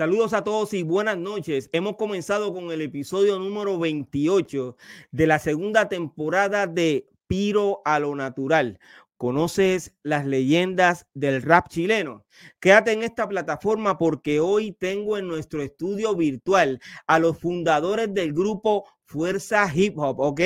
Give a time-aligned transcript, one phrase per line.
[0.00, 1.68] Saludos a todos y buenas noches.
[1.74, 4.74] Hemos comenzado con el episodio número 28
[5.10, 8.80] de la segunda temporada de Piro a lo Natural.
[9.18, 12.24] ¿Conoces las leyendas del rap chileno?
[12.60, 18.32] Quédate en esta plataforma porque hoy tengo en nuestro estudio virtual a los fundadores del
[18.32, 20.40] grupo Fuerza Hip Hop, ¿ok?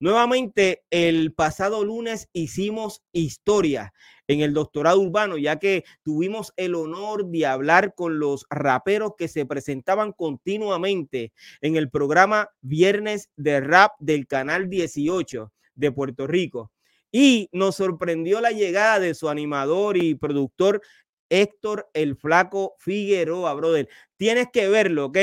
[0.00, 3.92] Nuevamente, el pasado lunes hicimos historia
[4.28, 9.26] en el doctorado urbano, ya que tuvimos el honor de hablar con los raperos que
[9.26, 16.70] se presentaban continuamente en el programa Viernes de Rap del Canal 18 de Puerto Rico.
[17.10, 20.82] Y nos sorprendió la llegada de su animador y productor
[21.30, 23.88] Héctor el Flaco Figueroa, brother.
[24.16, 25.18] Tienes que verlo, ¿ok?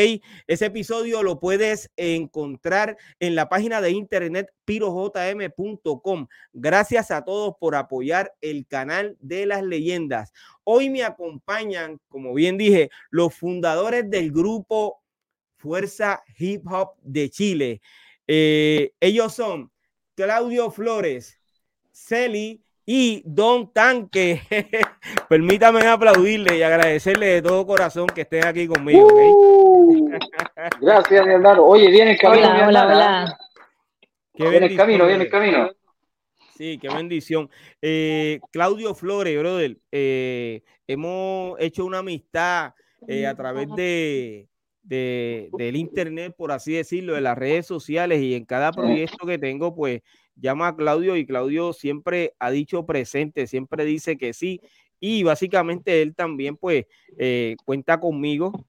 [0.47, 6.27] Ese episodio lo puedes encontrar en la página de internet pirojm.com.
[6.53, 10.31] Gracias a todos por apoyar el canal de las leyendas.
[10.63, 15.01] Hoy me acompañan, como bien dije, los fundadores del grupo
[15.57, 17.81] Fuerza Hip Hop de Chile.
[18.27, 19.71] Eh, ellos son
[20.15, 21.39] Claudio Flores,
[21.91, 24.41] Celi y Don Tanque.
[25.29, 29.07] Permítame aplaudirle y agradecerle de todo corazón que estén aquí conmigo.
[29.07, 30.09] Uh,
[30.81, 31.65] gracias, mi hermano.
[31.65, 32.47] Oye, viene el camino.
[32.47, 33.37] Hola, hola, hola.
[34.33, 35.69] Viene el camino, viene el camino.
[36.55, 37.49] Sí, qué bendición.
[37.81, 42.73] Eh, Claudio Flores, brother, eh, hemos hecho una amistad
[43.07, 44.47] eh, a través de,
[44.85, 49.37] de, del internet, por así decirlo, de las redes sociales y en cada proyecto que
[49.37, 50.01] tengo, pues
[50.35, 54.61] llama a Claudio y Claudio siempre ha dicho presente, siempre dice que sí.
[54.99, 56.85] Y básicamente él también pues
[57.17, 58.65] eh, cuenta conmigo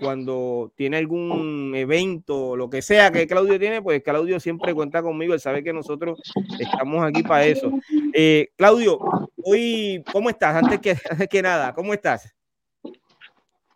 [0.00, 5.34] cuando tiene algún evento, lo que sea que Claudio tiene, pues Claudio siempre cuenta conmigo,
[5.34, 6.20] él sabe que nosotros
[6.58, 7.70] estamos aquí para eso.
[8.14, 8.98] Eh, Claudio,
[9.44, 10.56] hoy, ¿cómo estás?
[10.56, 12.34] Antes que, antes que nada, ¿cómo estás?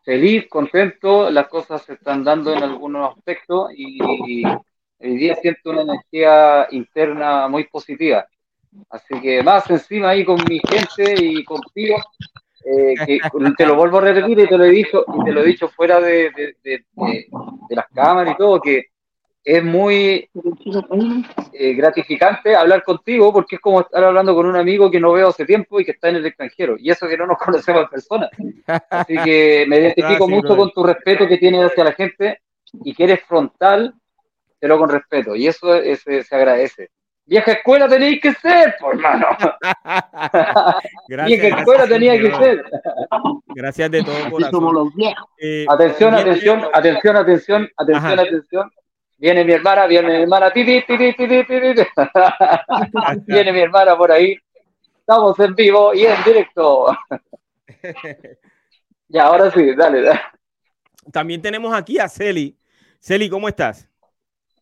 [0.05, 5.81] Feliz, contento, las cosas se están dando en algunos aspectos y hoy día siento una
[5.81, 8.27] energía interna muy positiva.
[8.91, 11.97] Así que más encima ahí con mi gente y contigo,
[12.67, 13.19] eh, que
[13.57, 15.69] te lo vuelvo a repetir y te lo he dicho, y te lo he dicho
[15.69, 18.89] fuera de, de, de, de las cámaras y todo, que
[19.45, 20.31] es muy
[21.53, 25.29] eh, gratificante hablar contigo porque es como estar hablando con un amigo que no veo
[25.29, 27.89] hace tiempo y que está en el extranjero, y eso que no nos conocemos en
[27.89, 28.31] persona.
[28.91, 32.41] Así que me identifico mucho con tu respeto que tienes hacia la gente
[32.83, 33.95] y que eres frontal
[34.65, 36.89] pero con respeto, y eso es, se agradece.
[37.27, 39.27] Vieja escuela tenéis que ser, por hermano.
[41.27, 42.65] Vieja escuela tenía que ser.
[43.49, 44.91] Gracias de todo corazón.
[45.39, 48.71] Eh, atención, atención, atención, atención, atención, atención.
[49.25, 50.51] Viene mi hermana, viene mi hermana,
[53.27, 54.37] viene mi hermana por ahí.
[54.99, 56.95] Estamos en vivo y en directo.
[59.09, 60.21] ya, ahora sí, dale, dale.
[61.11, 62.55] También tenemos aquí a Celi.
[63.01, 63.89] Celi, ¿cómo estás?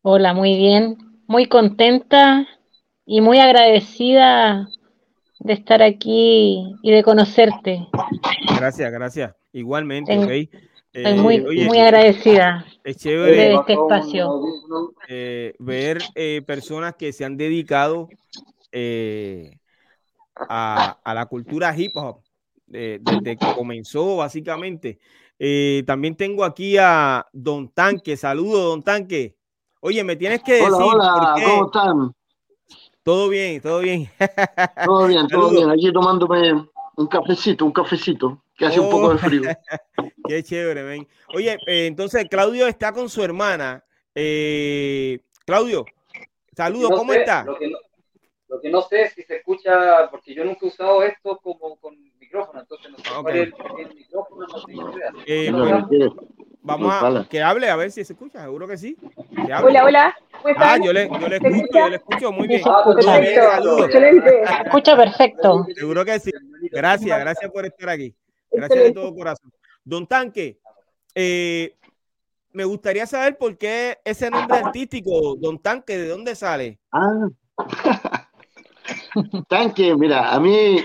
[0.02, 0.96] Hola, muy bien,
[1.26, 2.46] muy contenta
[3.04, 4.68] y muy agradecida
[5.40, 7.88] de estar aquí y de conocerte.
[8.56, 9.34] Gracias, gracias.
[9.52, 10.48] Igualmente, okay.
[10.92, 14.42] Estoy muy, eh, muy agradecida es chévere, de este espacio.
[15.08, 18.08] Eh, ver eh, personas que se han dedicado
[18.72, 19.58] eh,
[20.36, 22.20] a, a, la cultura hip hop
[22.66, 24.98] desde que comenzó, básicamente.
[25.86, 28.16] también tengo aquí a Don Tanque.
[28.16, 29.36] Saludos, Don Tanque.
[29.80, 30.72] Oye, me tienes que decir.
[30.72, 32.14] Hola, hola, ¿cómo están?
[33.02, 34.08] Todo bien, todo bien.
[34.86, 35.70] Todo bien, todo bien.
[35.70, 36.52] Aquí tomándome
[36.96, 39.42] un cafecito, un cafecito, que hace un poco de frío.
[40.28, 41.08] Qué chévere, ven.
[41.34, 43.84] Oye, eh, entonces Claudio está con su hermana.
[44.14, 45.84] Eh, Claudio,
[46.54, 47.44] saludos, no ¿cómo sé, está?
[47.44, 47.78] Lo que, no,
[48.48, 51.76] lo que, no, sé es si se escucha, porque yo nunca he usado esto como
[51.76, 53.22] con micrófono, entonces no sé okay.
[53.22, 54.72] cuál es el, el micrófono, no sé
[55.26, 55.88] eh, bueno,
[56.64, 58.96] Vamos a que hable a ver si se escucha, seguro que sí.
[59.34, 60.16] Que hola, hola.
[60.56, 62.62] Ah, yo le, yo le escucho, yo le escucho muy bien.
[62.64, 63.84] Ah, perfecto.
[63.84, 64.42] Excelente.
[64.64, 65.66] Escucha perfecto.
[65.74, 66.30] Seguro que sí.
[66.70, 68.14] Gracias, gracias por estar aquí.
[68.52, 69.50] Gracias de todo corazón.
[69.84, 70.60] Don Tanque,
[71.14, 71.76] eh,
[72.52, 76.78] me gustaría saber por qué ese nombre artístico, Don Tanque, ¿de dónde sale?
[76.92, 77.28] Ah.
[79.48, 80.78] Tanque, mira, a mí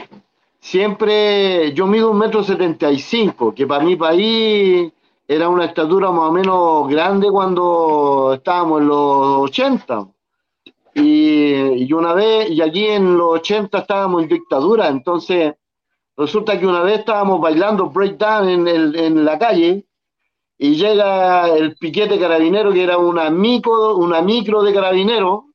[0.59, 4.91] siempre, yo mido un metro setenta y cinco, que para mi país
[5.27, 10.07] era una estatura más o menos grande cuando estábamos en los 80.
[10.95, 15.53] Y, y una vez, y allí en los 80 estábamos en dictadura, entonces
[16.17, 19.85] resulta que una vez estábamos bailando breakdown en, el, la calle
[20.57, 25.45] y llega el piquete carabinero, que era una micro, una micro de carabinero,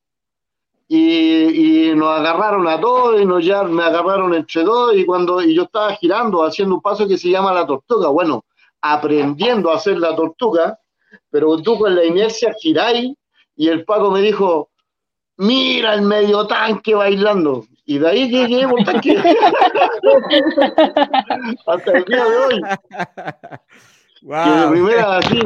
[0.87, 5.43] y, y, nos agarraron a todos y nos ya me agarraron entre dos y cuando
[5.43, 8.09] y yo estaba girando haciendo un paso que se llama la tortuga.
[8.09, 8.45] Bueno
[8.83, 10.79] aprendiendo a hacer la tortuga
[11.31, 13.15] pero tú con la inercia giráis
[13.57, 14.71] y el Paco me dijo
[15.39, 19.17] mira el medio tanque bailando y de ahí llegué tanque
[21.67, 22.63] hasta el día de hoy
[24.23, 24.45] wow.
[24.45, 25.39] que de primera así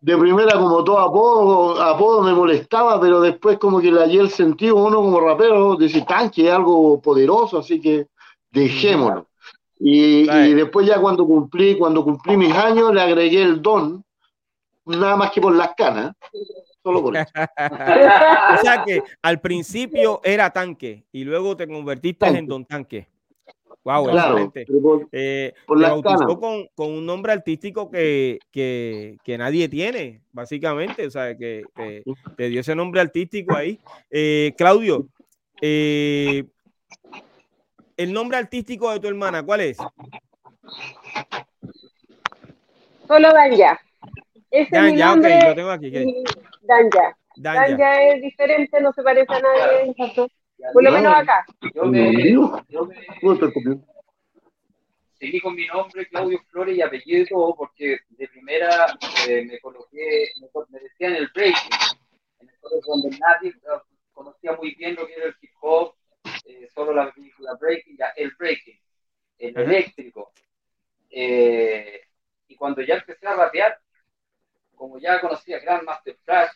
[0.00, 4.30] de primera como todo apodo, apodo me molestaba, pero después como que le hallé el
[4.30, 8.06] sentido uno como rapero, decir tanque es algo poderoso, así que
[8.50, 9.26] dejémoslo.
[9.78, 14.04] Y, y, después ya cuando cumplí, cuando cumplí mis años, le agregué el don,
[14.84, 16.14] nada más que por las canas.
[16.82, 17.30] Solo por eso.
[17.36, 22.38] o sea que al principio era tanque y luego te convertiste tanque.
[22.38, 23.08] en don tanque.
[23.82, 24.66] Wow, claro, excelente.
[24.82, 30.20] Por, eh, por te bautizó con, con, un nombre artístico que, que, que, nadie tiene,
[30.32, 31.06] básicamente.
[31.06, 32.02] O sea, que, que
[32.36, 33.80] te dio ese nombre artístico ahí.
[34.10, 35.08] Eh, Claudio,
[35.62, 36.44] eh,
[37.96, 39.78] el nombre artístico de tu hermana, ¿cuál es?
[43.08, 43.80] Solo Danja.
[44.50, 45.36] Ese Danja, es mi nombre.
[45.36, 45.90] Okay, lo tengo aquí.
[45.90, 46.24] ¿qué?
[46.62, 47.16] Danja.
[47.36, 47.68] Danja.
[47.68, 49.94] Danja es diferente, no se parece a nadie.
[50.72, 51.46] Por lo menos acá.
[51.74, 52.32] Yo me,
[52.68, 52.96] yo me
[55.20, 58.86] seguí con mi nombre, Claudio Flores y apellido y todo, porque de primera
[59.28, 61.70] eh, me coloqué, me, me, decían el breaking,
[62.40, 63.54] en el donde nadie
[64.12, 65.94] conocía muy bien lo que era el hip hop,
[66.46, 68.80] eh, solo la película Breaking, ya el breaking,
[69.38, 69.64] el uh -huh.
[69.64, 70.32] eléctrico.
[71.10, 72.00] Eh,
[72.48, 73.78] y cuando ya empecé a rapear,
[74.80, 76.52] como ya conocía Grand Master Flash,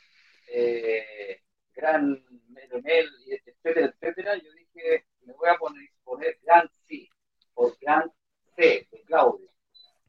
[0.49, 1.43] eh,
[1.75, 7.07] Gran Melomel, etcétera, etcétera, yo dije, me voy a poner, poner Gran C,
[7.53, 8.11] por Gran
[8.57, 9.51] C, de Claudio.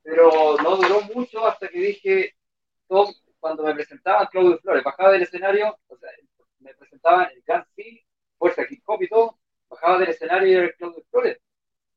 [0.02, 2.36] Pero no duró mucho hasta que dije,
[2.88, 6.10] todo, cuando me presentaban Claudio Flores, bajaba del escenario, o sea,
[6.60, 8.06] me presentaban el Gran C,
[8.38, 9.38] Fuerza Hip Hop y todo,
[9.68, 11.38] bajaba del escenario y era el Claudio Flores.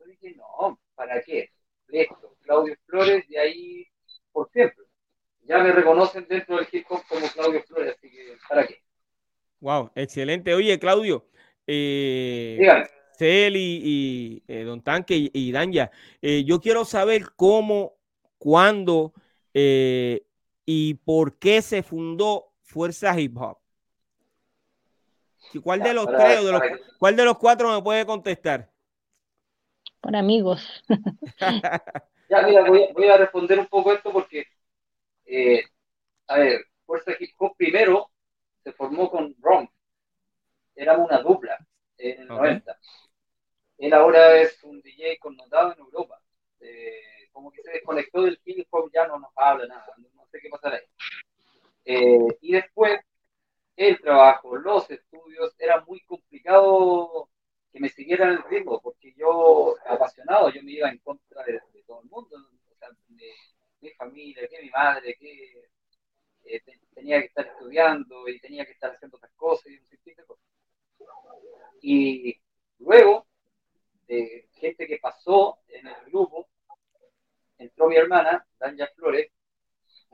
[0.01, 1.53] Yo dije, no, ¿para qué?
[1.87, 3.68] Listo, Claudio Flores, de ahí
[5.69, 8.83] me reconocen dentro del hip hop como Claudio Flores, así que ¿para qué?
[9.61, 10.55] Wow, excelente.
[10.55, 11.27] Oye, Claudio,
[11.67, 12.59] eh,
[13.17, 15.91] Cel y, y eh, Don Tanque y, y Danja,
[16.23, 17.95] eh, yo quiero saber cómo,
[18.39, 19.13] cuándo
[19.53, 20.25] eh,
[20.65, 23.59] y por qué se fundó Fuerza Hip Hop.
[25.63, 26.63] ¿Cuál de los tres, de los,
[26.99, 28.71] cuál de los cuatro me puede contestar?
[30.01, 30.85] Por amigos.
[31.41, 34.47] ya, mira, voy, voy, a responder un poco esto porque,
[35.29, 35.63] eh,
[36.27, 38.11] a ver, Fuerza Hip Hop primero
[38.65, 39.69] se formó con Ron.
[40.75, 41.59] Éramos una dupla
[41.99, 42.51] en el okay.
[42.51, 42.79] 90.
[43.79, 46.21] Él ahora es un DJ connotado en Europa.
[46.61, 50.41] Eh, como que se desconectó del hip hop, ya no nos habla nada, no sé
[50.41, 50.83] qué pasará ahí.
[51.85, 52.99] Eh, y después,
[53.77, 57.31] el trabajo, los estudios, era muy complicado
[57.73, 61.83] que me siguieran el ritmo, porque yo, apasionado, yo me iba en contra de, de
[61.87, 63.33] todo el mundo, o sea, de
[63.81, 65.69] mi familia, que mi madre, que
[66.45, 66.63] eh,
[66.95, 70.25] tenía que estar estudiando y tenía que estar haciendo otras cosas y un sinfín de
[70.25, 70.45] cosas.
[71.81, 72.41] Y
[72.79, 73.27] luego,
[74.07, 76.49] de gente que pasó en el grupo,
[77.59, 79.31] entró mi hermana, Danja Flores,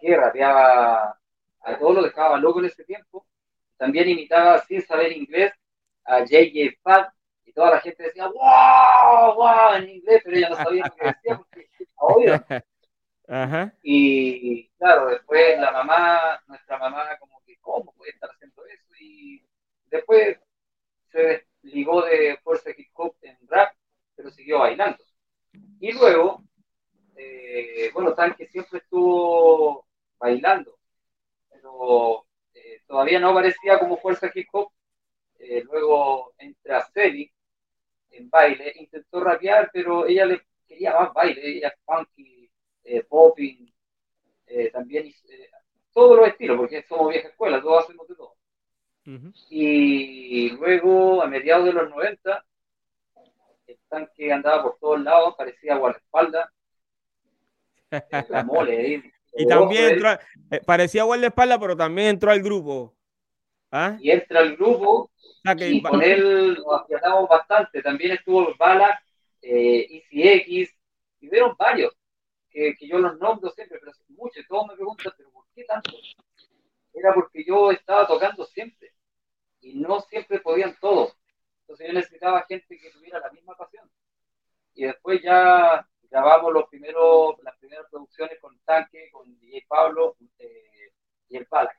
[0.00, 1.18] que rapeaba
[1.60, 3.26] a todos los dejaba loco en ese tiempo.
[3.76, 5.52] También imitaba sin saber inglés
[6.04, 6.76] a J.J.
[6.82, 7.12] Fat
[7.44, 9.34] y toda la gente decía ¡Wow!
[9.34, 9.74] ¡Wow!
[9.76, 12.44] en inglés, pero ella no sabía lo que decía porque obvio.
[13.28, 13.74] Ajá.
[13.82, 18.94] Y claro, después la mamá, nuestra mamá, como que, ¿cómo puede estar haciendo eso?
[19.00, 19.42] Y
[19.86, 20.38] después
[21.10, 23.74] se desligó de Fuerza Hip Hop en rap,
[24.14, 25.02] pero siguió bailando.
[25.80, 26.44] Y luego,
[27.16, 29.86] eh, bueno, Tanque siempre estuvo
[30.18, 30.78] bailando,
[31.50, 34.70] pero eh, todavía no aparecía como Fuerza Hip Hop.
[35.38, 37.30] Eh, luego entra Celi
[38.10, 42.33] en baile, intentó rapear, pero ella le quería más baile, ella es funky
[42.84, 43.72] eh, popping,
[44.46, 45.50] eh, también eh,
[45.92, 48.34] todos los estilos, porque somos vieja escuela, todos hacemos de todo.
[49.06, 49.32] Uh -huh.
[49.50, 52.44] Y luego, a mediados de los 90,
[53.66, 56.50] el tanque andaba por todos lados, parecía guardaespaldas.
[58.28, 59.02] La mole, ¿eh?
[59.36, 60.12] Y también entró,
[60.50, 62.94] eh, parecía guardaespaldas, pero también entró al grupo.
[63.70, 63.96] ¿Ah?
[64.00, 65.10] Y entra al grupo,
[65.44, 67.82] ah, que y con él nos afiatamos bastante.
[67.82, 69.00] También estuvo Bala
[69.42, 70.72] eh, EasyX,
[71.20, 71.92] y vieron varios,
[72.54, 75.90] que, yo los nombro siempre, pero muchos, todos me preguntan, pero ¿por qué tanto?
[76.92, 78.92] Era porque yo estaba tocando siempre,
[79.60, 81.16] y no siempre podían todos.
[81.62, 83.90] Entonces yo necesitaba gente que tuviera la misma pasión.
[84.74, 90.92] Y después ya grabamos los primeros, las primeras producciones con Tanque, con DJ Pablo eh,
[91.28, 91.78] y el Balak.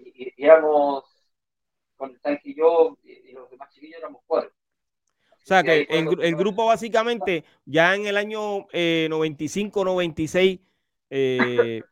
[0.00, 1.04] Y, y, éramos,
[1.96, 4.50] con el Tanque y yo, y, los demás chiquillos éramos cuatro.
[5.48, 10.60] O sea que el, el, grupo básicamente ya en el año 95, 96,
[11.08, 11.82] eh,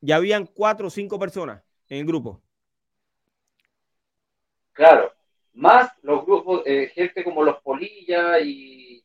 [0.00, 2.40] ya habían cuatro o cinco personas en el grupo.
[4.72, 5.12] Claro,
[5.52, 9.04] más los grupos, eh, gente como los Polilla y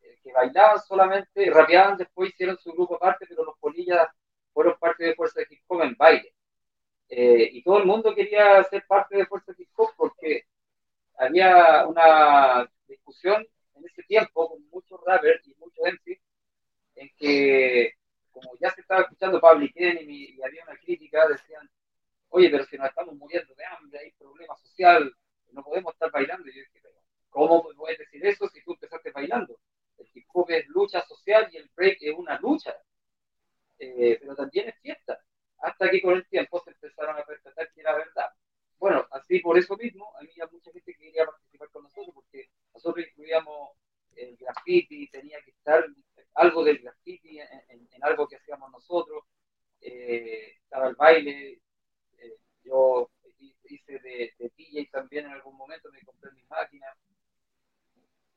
[0.00, 4.08] eh, que bailaban solamente, rapeaban después, hicieron su grupo aparte, pero los Polillas
[4.52, 6.34] fueron parte de Fuerza de Hip Hop en baile.
[7.08, 10.46] Eh, y todo el mundo quería ser parte de Fuerza de Hip Hop porque
[11.18, 16.20] había una discusión en ese tiempo con muchos rappers y muchos MC
[16.94, 17.94] en que
[18.32, 21.68] como ya se estaba escuchando Public Enemy y había una crítica, decían,
[22.30, 25.14] oye, pero si nos estamos muriendo de hambre, hay problema social,
[25.52, 26.48] no podemos estar bailando.
[26.48, 26.88] Y yo dije,
[27.28, 29.58] ¿cómo puedes decir eso si tú empezaste bailando?
[29.98, 32.74] El hip hop es lucha social y el break es una lucha,
[33.78, 35.20] eh, pero también es fiesta.
[35.58, 38.30] Hasta que con el tiempo se empezaron a percatar que era verdad.
[38.82, 43.06] Bueno, así por eso mismo, había mucha gente que quería participar con nosotros, porque nosotros
[43.06, 43.76] incluíamos
[44.16, 45.86] el graffiti, tenía que estar
[46.34, 49.22] algo del graffiti en, algo que hacíamos nosotros,
[49.80, 51.60] eh, estaba el baile,
[52.18, 53.08] eh, yo
[53.68, 56.88] hice de, de DJ también en algún momento, me compré mi máquina.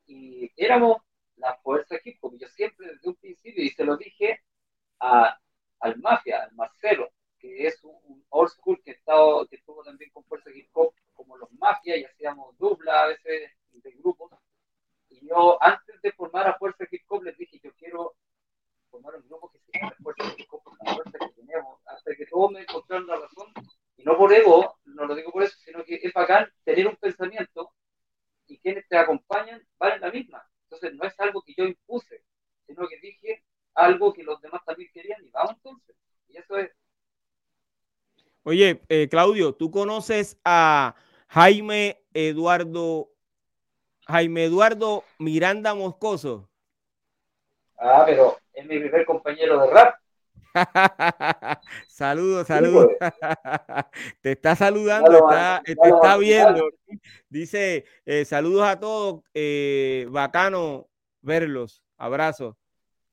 [0.06, 1.02] Y éramos
[1.38, 4.44] la fuerza equipo, yo siempre desde un principio, y se lo dije
[5.00, 5.40] a,
[5.80, 7.10] al Mafia, al Marcelo,
[7.58, 11.52] es un, old school que, estado, que estuvo también con Fuerza Hip Hop, como los
[11.54, 14.32] Mafia, y hacíamos dupla a veces de grupos.
[15.10, 18.16] Y yo, antes de formar a Fuerza Hip Hop, les dije, yo quiero
[18.90, 22.16] formar un grupo que se llame Fuerza Hip Hop, por la fuerza que tenemos, hasta
[22.16, 23.54] que todos me encontraron la razón,
[23.98, 26.96] y no por ego, no lo digo por eso, sino que es bacán tener un
[26.98, 27.72] pensamiento
[28.48, 30.46] y quienes te acompañan valen la misma.
[30.64, 32.24] Entonces no es algo que yo impuse,
[32.68, 35.96] sino que dije algo que los demás también querían y vamos entonces.
[36.30, 36.72] Y eso es.
[38.48, 40.94] Oye, eh, Claudio, ¿tú conoces a
[41.30, 43.10] Jaime Eduardo,
[44.06, 46.48] Jaime Eduardo Miranda Moscoso?
[47.76, 49.96] Ah, pero es mi primer compañero de rap.
[51.88, 52.92] saludos, saludos.
[54.22, 55.28] te está saludando,
[55.64, 56.70] te está viendo.
[57.28, 60.88] Dice, eh, saludos a todos, eh, bacano
[61.22, 62.56] verlos, abrazos.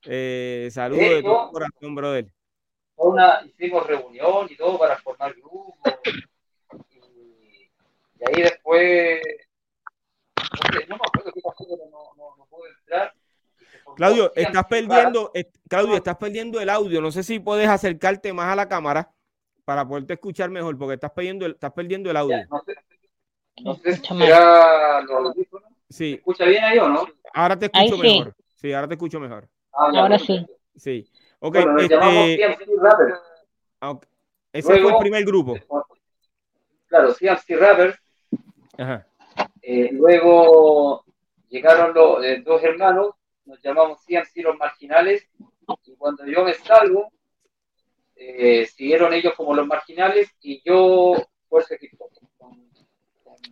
[0.05, 2.31] Eh, saludos de todo corazón, brother.
[3.03, 5.77] Una, hicimos reunión y todo para formar grupo.
[6.91, 7.71] Y,
[8.25, 9.21] ahí después,
[10.89, 13.13] no, me acuerdo qué pasó, pero no, no, no puedo entrar
[13.97, 15.33] Claudio, estás perdiendo,
[15.69, 17.01] Claudio, estás perdiendo el audio.
[17.01, 19.11] No sé si puedes acercarte más a la cámara
[19.65, 22.37] para poderte escuchar mejor, porque estás perdiendo el, estás perdiendo el audio.
[23.63, 25.35] no sé, si será los
[25.89, 26.15] Sí.
[26.15, 27.07] escucha bien ahí o no?
[27.35, 28.35] Ahora te escucho mejor.
[28.55, 28.73] Sí.
[28.73, 29.49] ahora te escucho mejor.
[29.73, 30.47] Ah, ahora sí.
[30.77, 31.07] Sí.
[31.43, 31.57] Ok.
[31.57, 31.97] este...
[33.81, 33.99] Ah,
[34.53, 35.57] ese fue el primer grupo.
[36.87, 37.99] Claro, CMC Rappers.
[38.79, 39.07] Ajá.
[39.61, 41.05] Eh, luego
[41.49, 45.29] llegaron los eh, dos hermanos nos llamamos CMC los marginales,
[45.85, 47.13] y cuando yo me salgo,
[48.17, 51.15] eh, siguieron ellos como los marginales y yo
[51.49, 52.11] Fuerza Hip Hop.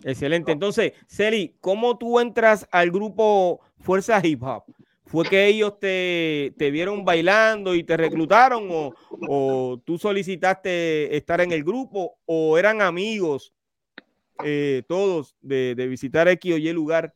[0.05, 0.53] Excelente.
[0.53, 4.65] Entonces, Celi, ¿cómo tú entras al grupo Fuerza Hip Hop?
[5.11, 8.95] ¿Fue que ellos te, te vieron bailando y te reclutaron o,
[9.29, 13.53] o, tú solicitaste estar en el grupo o eran amigos
[14.45, 17.13] eh, todos de, de visitar X o Y lugar?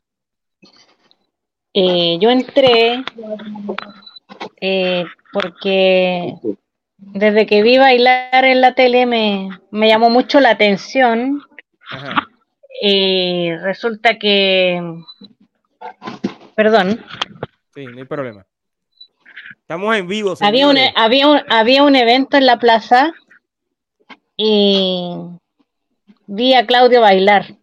[1.72, 3.04] Eh, yo entré
[4.60, 6.34] eh, porque
[6.96, 11.42] desde que vi bailar en la tele me, llamó mucho la atención.
[12.80, 14.80] Y resulta que,
[16.54, 17.04] perdón.
[17.74, 18.46] Sí, no hay problema.
[19.60, 20.34] Estamos en vivo.
[20.40, 23.12] Había un, había, un, había un evento en la plaza
[24.36, 25.16] y
[26.26, 27.56] vi a Claudio bailar.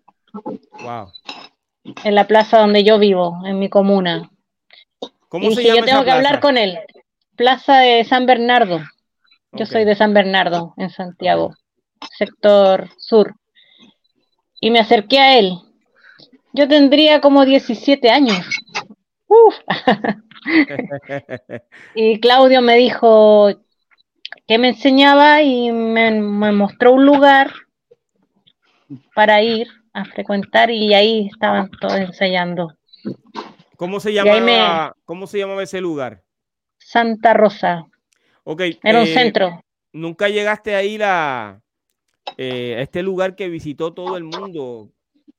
[0.84, 1.12] Wow
[1.84, 4.30] en la plaza donde yo vivo, en mi comuna.
[5.30, 6.78] ¿Cómo y se llama yo tengo que hablar con él.
[7.36, 8.82] Plaza de San Bernardo.
[9.54, 11.56] Yo soy de San Bernardo, en Santiago,
[12.18, 13.36] sector sur.
[14.62, 15.58] Y me acerqué a él.
[16.54, 18.46] Yo tendría como 17 años.
[19.32, 19.56] Uf.
[21.96, 23.50] y Claudio me dijo
[24.46, 26.12] que me enseñaba y me
[26.52, 27.54] mostró un lugar
[29.16, 32.76] para ir a frecuentar y ahí estaban todos ensayando.
[33.78, 34.94] ¿Cómo se llama?
[35.06, 36.24] ¿Cómo se llamaba ese lugar?
[36.78, 37.88] Santa Rosa.
[38.44, 38.64] Ok.
[38.84, 39.64] Era un eh, centro.
[39.94, 41.62] ¿Nunca llegaste a ir a,
[42.36, 44.90] eh, este lugar que visitó todo el mundo?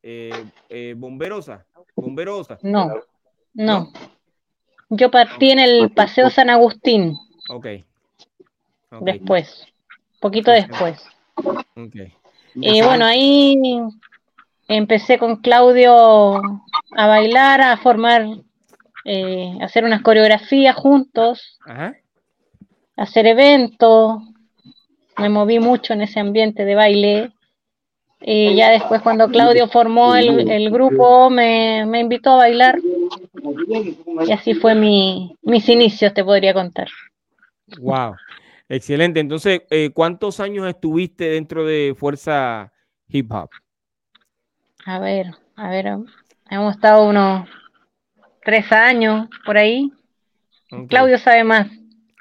[0.03, 1.67] Eh, Bomberosa.
[1.95, 2.59] Bomberosa.
[2.63, 2.91] No,
[3.55, 3.93] no.
[4.91, 7.17] Yo partí en el Paseo San Agustín.
[7.49, 7.67] Ok.
[9.01, 9.67] Después.
[10.21, 11.03] Poquito después.
[11.35, 12.15] Okay.
[12.55, 13.57] Y bueno, ahí
[14.69, 16.37] empecé con Claudio
[16.93, 18.27] a bailar, a formar,
[19.05, 21.59] eh, hacer unas coreografías juntos,
[22.97, 24.23] hacer eventos.
[25.17, 27.33] Me moví mucho en ese ambiente de baile.
[28.25, 32.79] Y ya después cuando Claudio formó el, grupo me, invitó a bailar
[34.27, 36.89] y así fue mi, mis inicios, te podría contar.
[37.79, 38.15] Wow,
[38.69, 39.19] excelente.
[39.21, 42.73] Entonces, eh, ¿cuántos años estuviste dentro de Fuerza
[43.09, 43.51] Hip Hop?
[44.85, 45.87] A ver, a ver,
[46.51, 47.49] hemos estado unos
[48.45, 49.93] tres años por ahí.
[50.89, 51.69] Claudio sabe más.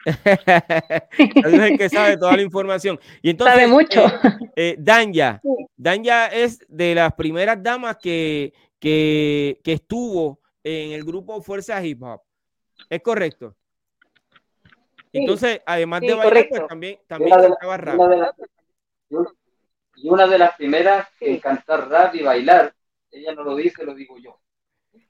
[1.18, 3.00] Es el que sabe toda la información.
[3.22, 4.06] Y entonces, sabe mucho.
[4.06, 5.42] Eh, eh, Danya,
[5.78, 12.22] Danya es de las primeras damas que, que, estuvo en el grupo Fuerza Hip Hop.
[12.90, 13.56] ¿Es correcto?
[15.14, 18.00] Entonces, además de bailar, pues también, también cantaba rap
[20.04, 22.74] y una de las primeras en cantar rap y bailar.
[23.12, 24.40] Ella no lo dice, lo digo yo.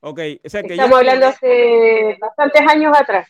[0.02, 3.28] Ok, Estamos hablando hace bastantes años atrás.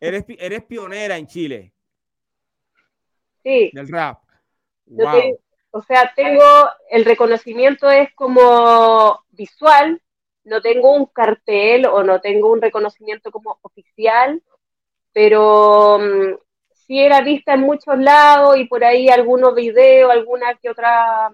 [0.00, 1.72] Eres, eres pionera en Chile.
[3.42, 3.70] Sí.
[3.72, 4.20] Del rap.
[4.86, 5.38] Wow.
[5.70, 6.44] o sea, tengo
[6.90, 10.02] el reconocimiento es como visual,
[10.44, 14.42] no tengo un cartel o no tengo un reconocimiento como oficial,
[15.12, 16.34] pero mm,
[16.86, 21.30] sí era vista en muchos lados y por ahí algunos videos, alguna que otra,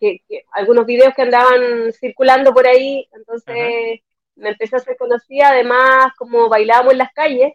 [0.00, 4.00] que, algunos videos que andaban circulando por ahí, entonces
[4.36, 7.54] me empecé a ser conocida, además como bailábamos en las calles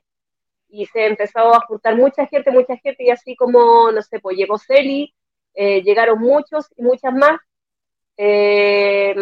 [0.69, 4.37] y se empezó a juntar mucha gente, mucha gente y así como, no sé, pues
[4.37, 5.13] llegó Celi,
[5.53, 7.39] eh, llegaron muchos y muchas más.
[8.17, 9.15] Eh,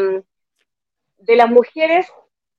[1.17, 2.07] de las mujeres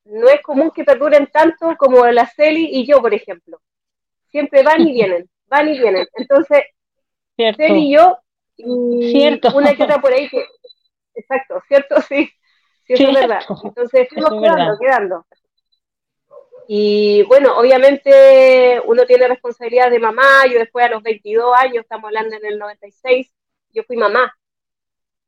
[0.04, 3.60] no es común que perduren tanto como la Celi y yo, por ejemplo
[4.30, 6.06] siempre van y vienen, van y vienen.
[6.14, 6.62] Entonces,
[7.36, 7.62] cierto.
[7.66, 8.18] y yo,
[8.56, 9.56] y cierto.
[9.56, 10.44] una que otra por ahí que,
[11.14, 11.96] exacto, ¿cierto?
[12.08, 12.30] Sí,
[12.96, 13.40] sí, eso es verdad.
[13.64, 15.26] Entonces fuimos quedando, quedando.
[16.72, 22.04] Y bueno, obviamente uno tiene responsabilidad de mamá, yo después a los 22 años, estamos
[22.04, 23.34] hablando en el 96,
[23.72, 24.32] yo fui mamá.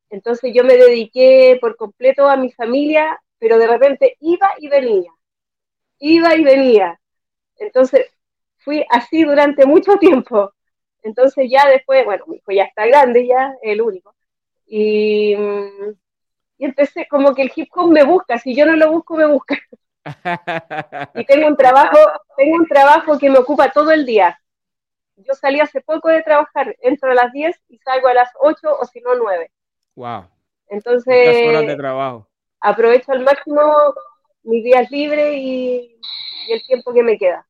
[0.09, 5.11] Entonces yo me dediqué por completo a mi familia, pero de repente iba y venía,
[5.99, 6.99] iba y venía.
[7.57, 8.09] Entonces
[8.59, 10.53] fui así durante mucho tiempo.
[11.01, 14.15] Entonces ya después, bueno, mi hijo ya está grande, ya el único.
[14.65, 15.93] Y, mm,
[16.63, 19.25] y empecé como que el hip hop me busca, si yo no lo busco, me
[19.25, 19.59] busca.
[21.15, 21.97] y tengo un trabajo,
[22.37, 24.39] tengo un trabajo que me ocupa todo el día.
[25.17, 28.77] Yo salí hace poco de trabajar, entro a las 10 y salgo a las 8
[28.79, 29.51] o si no 9.
[29.95, 30.29] Wow.
[30.69, 32.29] Entonces, horas de trabajo.
[32.61, 33.93] aprovecho al máximo
[34.43, 35.99] mis días libres y
[36.49, 37.45] el tiempo que me queda.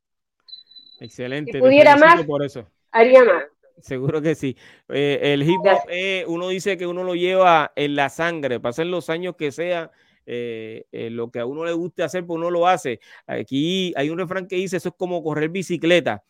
[0.99, 1.52] Excelente.
[1.52, 2.65] Si pudiera más, por eso.
[2.91, 3.43] haría más.
[3.82, 4.56] Seguro que sí.
[4.90, 5.80] Eh, el hip hop,
[6.28, 9.92] uno dice que uno lo lleva en la sangre, pasen los años que sea,
[10.26, 13.00] eh, eh, lo que a uno le guste hacer, pues uno lo hace.
[13.28, 16.24] Aquí hay un refrán que dice, eso es como correr bicicleta.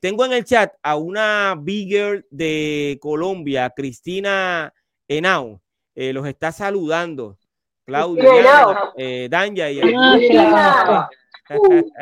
[0.00, 4.72] tengo en el chat a una big girl de Colombia, Cristina
[5.08, 5.60] Henao,
[5.94, 7.38] los está saludando.
[7.84, 8.92] Claudia,
[9.30, 9.80] Danja y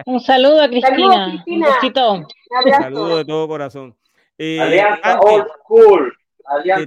[0.06, 1.44] Un saludo a Cristina.
[1.46, 2.12] Un besito.
[2.14, 2.26] Un
[2.80, 3.94] saludo de todo corazón.
[4.38, 4.82] Eh,
[5.20, 6.12] old school.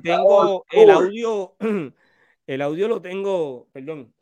[0.04, 1.56] tengo el audio,
[2.48, 4.14] el audio lo tengo, perdón,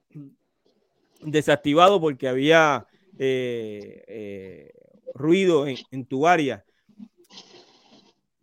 [1.21, 2.85] desactivado porque había
[3.17, 4.71] eh, eh,
[5.13, 6.63] ruido en, tu área.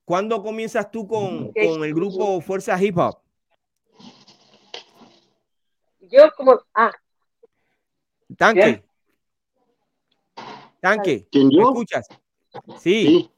[0.04, 3.18] ¿Cuándo comienzas tú con, con el grupo Fuerza Hip Hop?
[6.00, 6.92] Yo como, ah.
[8.36, 8.84] Tanque.
[10.80, 11.68] Tanque, ¿Quién yo?
[11.68, 12.06] escuchas?
[12.78, 13.30] Sí.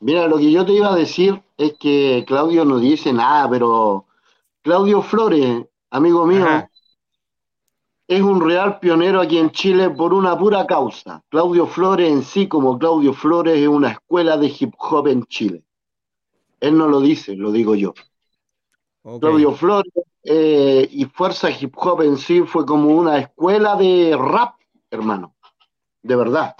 [0.00, 4.06] Mira, lo que yo te iba a decir es que Claudio no dice nada, pero
[4.62, 6.46] Claudio Flores, amigo mío,
[8.06, 11.22] es un real pionero aquí en Chile por una pura causa.
[11.28, 15.62] Claudio Flores en sí, como Claudio Flores, es una escuela de hip hop en Chile.
[16.60, 17.94] Él no lo dice, lo digo yo.
[19.20, 19.92] Claudio Flores
[20.24, 24.56] eh, y Fuerza Hip Hop en sí fue como una escuela de rap,
[24.90, 25.35] hermano
[26.06, 26.54] de verdad.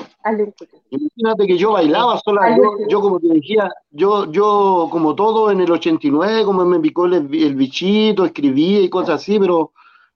[0.90, 2.56] Imagínate que yo bailaba sola,
[2.88, 7.28] yo, como te decía, yo, yo como todo en el 89, como me picó el,
[7.28, 9.72] bichito, escribía y cosas así, pero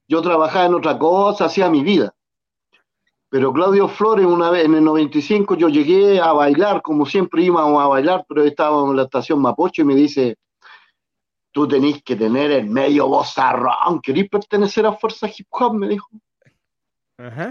[0.08, 2.12] yo trabajaba en otra cosa, hacía mi vida.
[3.28, 7.80] Pero Claudio Flores, una vez en el 95, yo llegué a bailar, como siempre íbamos
[7.80, 10.36] a bailar, pero estábamos en la estación Mapocho y me dice,
[11.52, 15.74] tú tenés que tener el medio vozarrón, ¿querés pertenecer a Fuerza Hip Hop?
[15.74, 16.08] Me dijo.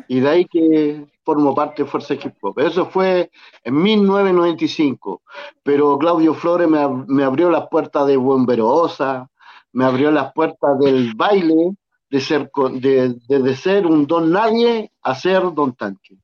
[0.08, 2.60] Y de ahí que formo parte de Fuerza Hip Hop.
[2.60, 3.30] Eso fue
[3.64, 5.22] en 1995.
[5.64, 9.30] Pero Claudio Flores me, abrió las puertas de Buenverosa,
[9.74, 11.76] me abrió las puertas del baile,
[12.10, 16.18] de ser, de, ser un don nadie a ser don tanque.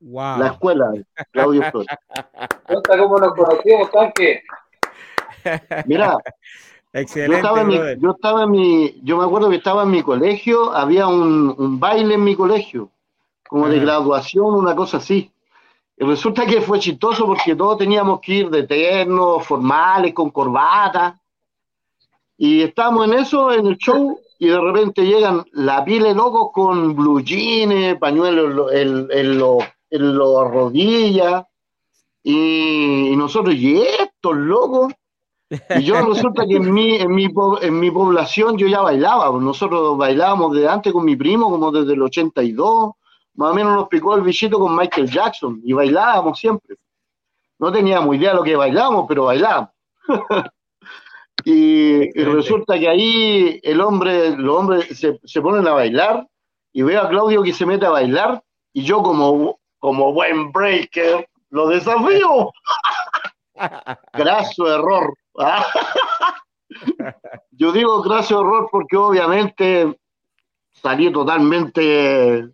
[0.00, 0.92] La escuela,
[1.30, 1.88] Claudio Flores.
[2.88, 4.42] cómo nos conocimos, tanque.
[5.86, 6.18] Mira,
[6.96, 7.34] Excelente.
[8.00, 12.14] Yo estaba, en mi, yo me acuerdo que estaba en mi colegio, había un, baile
[12.14, 12.88] en mi colegio,
[13.48, 15.28] como de graduación, una cosa así.
[15.96, 21.20] Y resulta que fue chistoso porque todos teníamos que ir de ternos, formales, con corbata.
[22.38, 26.50] Y estábamos en eso, en el show, y de repente llegan la pile de locos
[26.52, 29.40] con blue jeans, pañuelos en, en,
[29.90, 31.44] en las rodillas.
[32.22, 34.92] Y, y nosotros, ¿y estos locos?
[35.76, 37.28] Y yo resulta que en mi, en mi,
[37.62, 41.70] en mi población yo ya bailaba, pues nosotros bailábamos de antes con mi primo, como
[41.70, 42.92] desde el 82,
[43.34, 46.76] más o menos nos picó el bichito con Michael Jackson y bailábamos siempre.
[47.58, 49.70] No teníamos idea de lo que bailábamos, pero bailábamos.
[51.44, 56.26] y, resulta que ahí el hombre, los hombres se, se, ponen a bailar
[56.72, 61.28] y veo a Claudio que se mete a bailar y yo como, como buen breaker
[61.50, 62.52] lo desafío.
[64.12, 65.14] Graso error.
[67.52, 69.98] Yo digo gracias horror porque obviamente
[70.72, 72.48] salí totalmente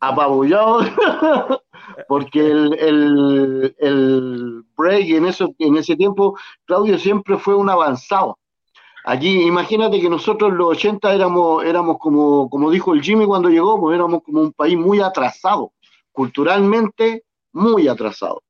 [0.00, 0.80] apabullado
[2.08, 8.38] porque el, el, break en, eso, en ese tiempo, Claudio siempre fue un avanzado.
[9.04, 13.48] Allí, imagínate que nosotros en los 80 éramos, éramos como, como dijo el Jimmy cuando
[13.48, 15.72] llegó, pues éramos como un país muy atrasado,
[16.10, 18.42] culturalmente muy atrasado.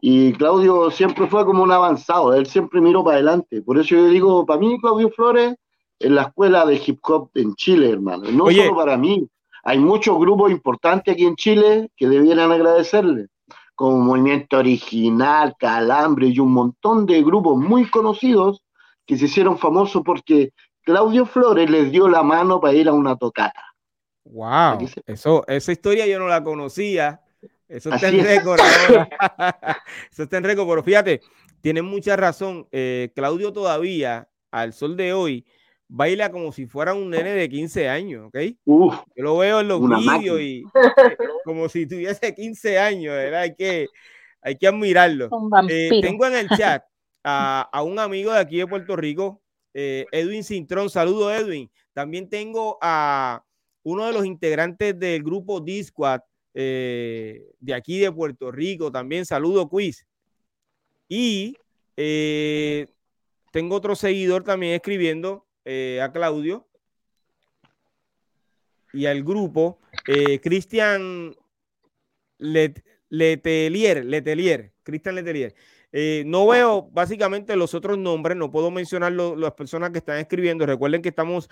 [0.00, 3.62] Y Claudio siempre fue como un avanzado, él siempre miró para adelante.
[3.62, 5.54] Por eso yo digo, para mí Claudio Flores
[5.98, 8.30] es la escuela de hip hop en Chile, hermano.
[8.30, 9.26] No solo para mí,
[9.64, 13.28] hay muchos grupos importantes aquí en Chile que debieran agradecerle,
[13.74, 18.62] como Movimiento Original, Calambre y un montón de grupos muy conocidos
[19.06, 23.16] que se hicieron famosos porque Claudio Flores les dio la mano para ir a una
[23.16, 23.62] tocata.
[24.24, 27.20] Wow, eso, esa historia yo no la conocía.
[27.68, 28.60] Eso está en récord
[30.10, 31.20] Eso está en récord, pero fíjate,
[31.60, 32.66] tiene mucha razón.
[32.70, 35.44] Eh, Claudio todavía, al sol de hoy,
[35.88, 38.38] baila como si fuera un nene de 15 años, ¿ok?
[38.64, 40.64] Yo lo veo en los vídeos y
[41.44, 43.42] como si tuviese 15 años, ¿verdad?
[43.42, 43.86] Hay que,
[44.42, 45.28] hay que admirarlo.
[45.68, 46.84] Eh, tengo en el chat
[47.24, 49.42] a, un amigo de aquí de Puerto Rico,
[49.74, 50.90] eh, Edwin Cintrón.
[50.90, 51.70] Saludo, Edwin.
[51.92, 53.42] También tengo a
[53.82, 56.20] uno de los integrantes del grupo Disquad,
[56.58, 58.90] eh, de aquí de Puerto Rico.
[58.90, 60.06] También saludo, Quiz.
[61.06, 61.54] Y
[61.98, 62.86] eh,
[63.52, 66.66] tengo otro seguidor también escribiendo eh, a Claudio
[68.94, 69.78] y al grupo,
[70.42, 71.36] Cristian
[72.38, 75.54] Letelier, Letelier, Cristian Letelier.
[76.24, 80.64] no veo básicamente los otros nombres, no puedo mencionar las personas que están escribiendo.
[80.64, 81.50] Recuerden que estamos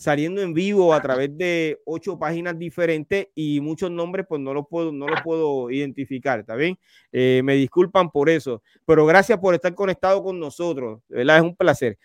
[0.00, 4.66] saliendo en vivo a través de ocho páginas diferentes y muchos nombres pues no los
[4.66, 6.78] puedo, no los puedo identificar, ¿está bien?
[7.12, 11.42] Eh, me disculpan por eso, pero gracias por estar conectado con nosotros, de verdad es
[11.42, 11.98] un placer.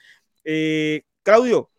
[0.43, 1.71] Eh, Claudio,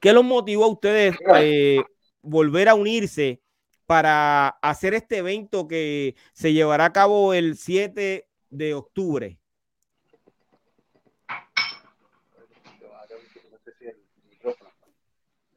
[0.00, 1.80] ¿qué los motivó a ustedes eh,
[2.20, 3.40] volver a unirse
[3.86, 9.38] para hacer este evento que se llevará a cabo el 7 de octubre?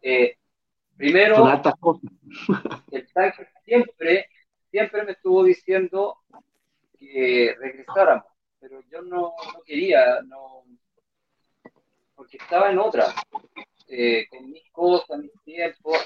[0.10, 0.38] Eh,
[0.96, 1.36] primero,
[2.92, 4.30] el tanque siempre,
[4.72, 6.20] siempre me estuvo diciendo
[6.98, 9.34] que regresáramos, pero yo no,
[9.66, 10.64] quería, no,
[12.16, 13.14] porque estaba en otra,
[13.90, 15.98] eh, con mis cosas, mis tiempos,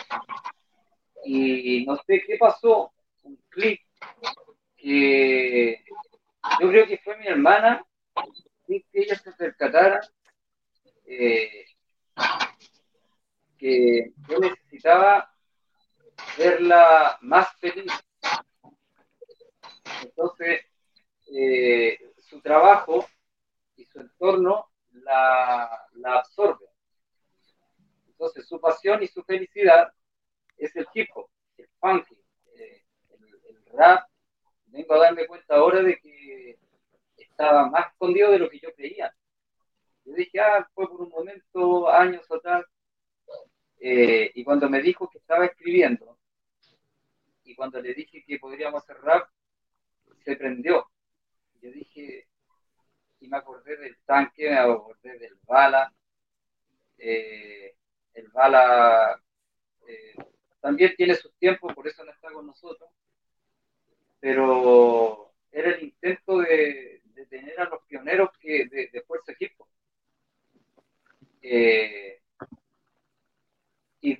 [1.23, 3.81] y no sé qué pasó, un clic
[4.77, 5.83] que
[6.59, 7.85] yo creo que fue mi hermana,
[8.65, 10.01] sin que ella se percatara,
[11.05, 11.65] eh,
[13.61, 15.31] que yo necesitaba
[16.35, 17.91] verla más feliz.
[20.01, 20.61] Entonces,
[21.31, 23.05] eh, su trabajo
[23.75, 26.65] y su entorno la, la absorbe.
[28.07, 29.93] Entonces, su pasión y su felicidad
[30.57, 32.17] es el hip hop, el funky,
[32.55, 32.83] eh,
[33.47, 34.07] el, rap.
[34.65, 36.57] Vengo a darme cuenta ahora de que
[37.15, 39.13] estaba más escondido de lo que yo creía.
[40.03, 42.65] Yo dije, ah, fue por un momento, años atrás,
[43.83, 46.19] Eh, y cuando me dijo que estaba escribiendo,
[47.43, 49.27] y cuando le dije que podríamos hacer rap,
[50.23, 50.87] se prendió.
[51.61, 52.27] Yo dije,
[53.19, 55.91] y me acordé del tanque, me acordé del bala.
[56.97, 57.75] Eh,
[58.13, 59.19] el bala
[59.87, 60.15] eh,
[60.59, 62.89] también tiene sus tiempos, por eso no está con nosotros.
[64.19, 69.67] Pero era el intento de, tener a los pioneros que, de, Fuerza Equipo.
[71.41, 72.21] Eh,
[74.01, 74.15] y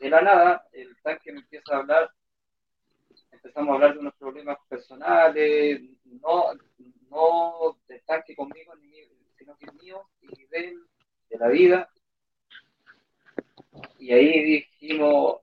[0.00, 2.10] de la nada, el tanque me empieza a hablar,
[3.30, 6.46] empezamos a hablar de unos problemas personales, no,
[7.10, 8.72] no del tanque conmigo,
[9.38, 10.78] sino que mío y de,
[11.28, 11.90] de la vida.
[13.98, 15.40] Y ahí dijimos,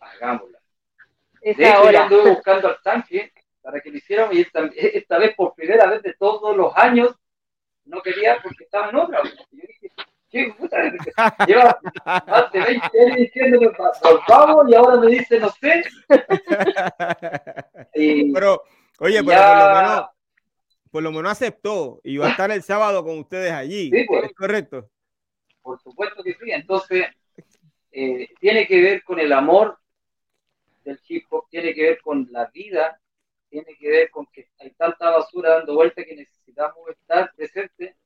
[0.00, 0.58] hagámosla.
[1.40, 5.34] De hecho, yo anduve buscando al tanque para que lo hicieran y esta, esta, vez
[5.36, 7.14] por primera vez de todos los años
[7.84, 9.22] no quería porque estaba en otra.
[9.22, 9.90] Yo dije,
[10.30, 10.82] ¿qué puta?
[12.52, 13.72] De 20 años diciéndome,
[14.28, 15.82] vamos y ahora me dice, no sé.
[18.34, 18.62] pero,
[18.98, 20.12] oye, pero por lo menos
[20.92, 23.90] por lo menos aceptó y va a estar el sábado con ustedes allí.
[23.90, 24.90] Sí, pues, ¿Es correcto?
[25.62, 26.50] Por supuesto que sí.
[26.50, 27.06] Entonces,
[27.92, 29.78] eh, tiene que ver con el amor
[30.84, 33.00] del chico, tiene que ver con la vida,
[33.48, 37.96] tiene que ver con que hay tanta basura dando vuelta que necesitamos estar presentes,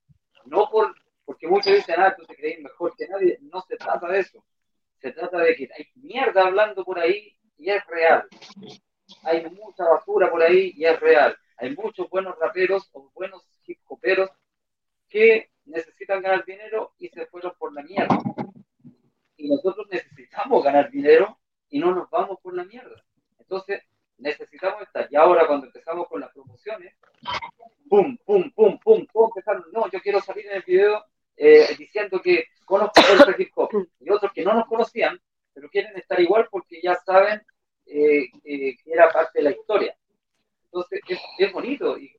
[0.44, 0.94] no por,
[1.26, 4.42] porque muchos dicen, ah, tú te crees mejor que nadie, no se trata de eso,
[5.00, 8.26] se trata de que hay mierda hablando por ahí y es real,
[9.24, 13.80] hay mucha basura por ahí y es real, hay muchos buenos raperos o buenos hip
[13.86, 14.30] hoperos
[15.08, 18.18] que necesitan ganar dinero y se fueron por la mierda.
[19.36, 23.04] Y nosotros necesitamos ganar dinero y no nos vamos por la mierda.
[23.38, 23.82] Entonces,
[24.18, 25.08] necesitamos estar.
[25.10, 26.94] Y ahora cuando empezamos con las promociones,
[27.88, 31.04] pum, pum, pum, pum, pum, empezaron, no, yo quiero salir en el video
[31.36, 33.70] eh, diciendo que conozco el hip hop.
[34.00, 35.20] Y otros que no nos conocían,
[35.52, 37.40] pero quieren estar igual porque ya saben
[37.86, 39.96] eh, eh, que era parte de la historia.
[40.64, 41.00] Entonces
[41.38, 42.12] es, bonito y,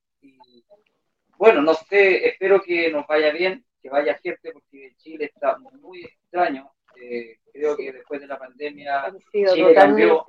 [1.38, 6.03] bueno, no sé, espero que nos vaya bien, que vaya gente porque Chile está muy
[6.03, 6.71] extraño.
[6.99, 10.25] Eh, creo que después de la pandemia Chile cambió,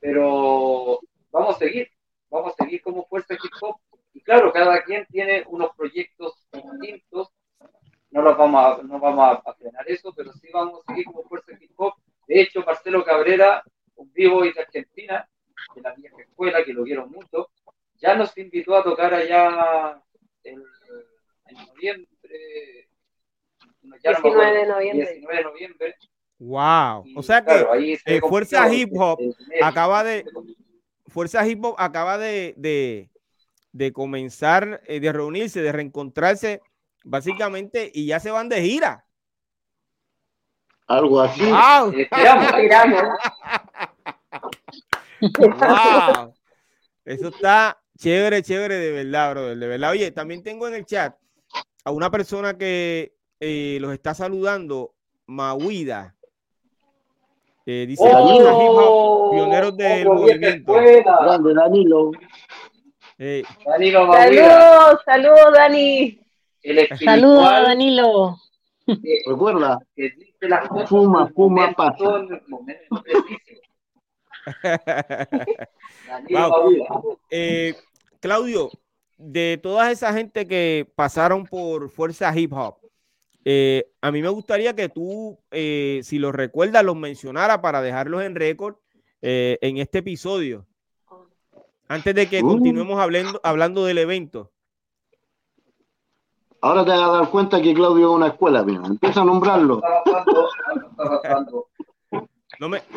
[0.00, 0.98] pero
[1.30, 1.88] vamos a seguir,
[2.28, 3.76] vamos a seguir como fuerza hip hop
[4.14, 7.28] y claro, cada quien tiene unos proyectos distintos.
[8.12, 11.22] No los vamos a, no vamos a frenar eso, pero sí vamos a seguir como
[11.24, 11.94] fuerza hip hop.
[12.28, 13.64] De hecho, Marcelo Cabrera,
[13.96, 15.26] un vivo de Argentina,
[15.74, 17.48] de la vieja escuela, que lo vieron mucho,
[17.96, 19.98] ya nos invitó a tocar allá
[20.44, 20.62] en,
[21.68, 22.08] noviembre.
[23.82, 25.06] 19 de noviembre.
[25.06, 25.94] 19 de noviembre.
[26.38, 27.04] Wow.
[27.14, 29.16] o sea que eh, Fuerza Hip Hop
[29.62, 30.24] acaba de
[31.06, 33.10] Fuerza Hip Hop acaba de, de,
[33.70, 36.60] de comenzar, eh, de reunirse, de reencontrarse,
[37.04, 39.04] básicamente, y ya se van de gira.
[40.86, 41.42] Algo así.
[41.42, 41.92] Wow.
[45.20, 46.34] wow.
[47.04, 49.56] Eso está chévere, chévere de verdad, brother.
[49.56, 49.90] De verdad.
[49.90, 51.14] Oye, también tengo en el chat
[51.84, 54.94] a una persona que eh, los está saludando,
[55.26, 56.14] Mauida.
[57.64, 60.72] Eh, dice oh, pioneros del movimiento.
[60.72, 62.10] Grande, Danilo.
[63.18, 66.21] Eh, Danilo Saludos, saludos, Dani.
[67.04, 68.36] Saludos, Danilo.
[69.26, 69.78] Recuerda,
[70.86, 72.26] fuma, fuma, pasa.
[77.30, 77.74] Eh,
[78.20, 78.70] Claudio,
[79.16, 82.78] de toda esa gente que pasaron por Fuerza Hip Hop,
[83.44, 88.24] eh, a mí me gustaría que tú, eh, si los recuerdas, los mencionara para dejarlos
[88.24, 88.76] en récord
[89.20, 90.66] en este episodio.
[91.86, 92.46] Antes de que uh.
[92.46, 94.50] continuemos hablando, hablando del evento.
[96.62, 99.82] Ahora te vas a dar cuenta que Claudio es una escuela, empieza a nombrarlo.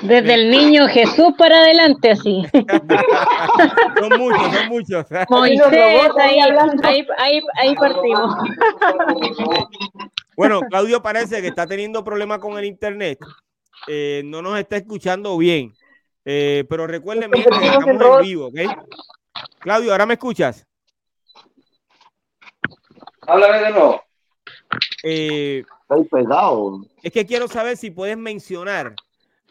[0.04, 2.44] Desde el niño Jesús para adelante, así.
[4.00, 5.06] son muchos, son muchos.
[5.30, 6.40] Moisés, ahí,
[7.18, 8.36] ahí, ahí, partimos.
[10.38, 13.18] Bueno, Claudio parece que está teniendo problemas con el internet.
[13.88, 15.74] Eh, no nos está escuchando bien.
[16.26, 18.60] Eh, pero recuerden que estamos en vivo, ¿ok?
[19.60, 20.68] Claudio, ¿ahora me escuchas?
[23.28, 24.02] Háblame de nuevo.
[25.04, 25.64] Eh,
[26.12, 26.82] pegado.
[27.02, 28.96] Es que quiero saber si puedes mencionar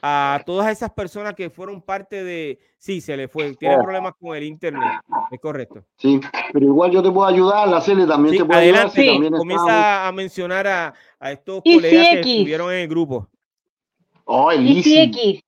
[0.02, 4.36] a todas esas personas que fueron parte de, sí, se le fue, tiene problemas con
[4.36, 5.82] el internet, es correcto.
[5.96, 6.20] Sí,
[6.52, 9.14] pero igual yo te puedo ayudar, la Cele también te puede adelante, ayudar.
[9.14, 13.28] También comienza a mencionar a, a estos colegas que estuvieron en el grupo.
[14.26, 15.42] Oh, el Easy.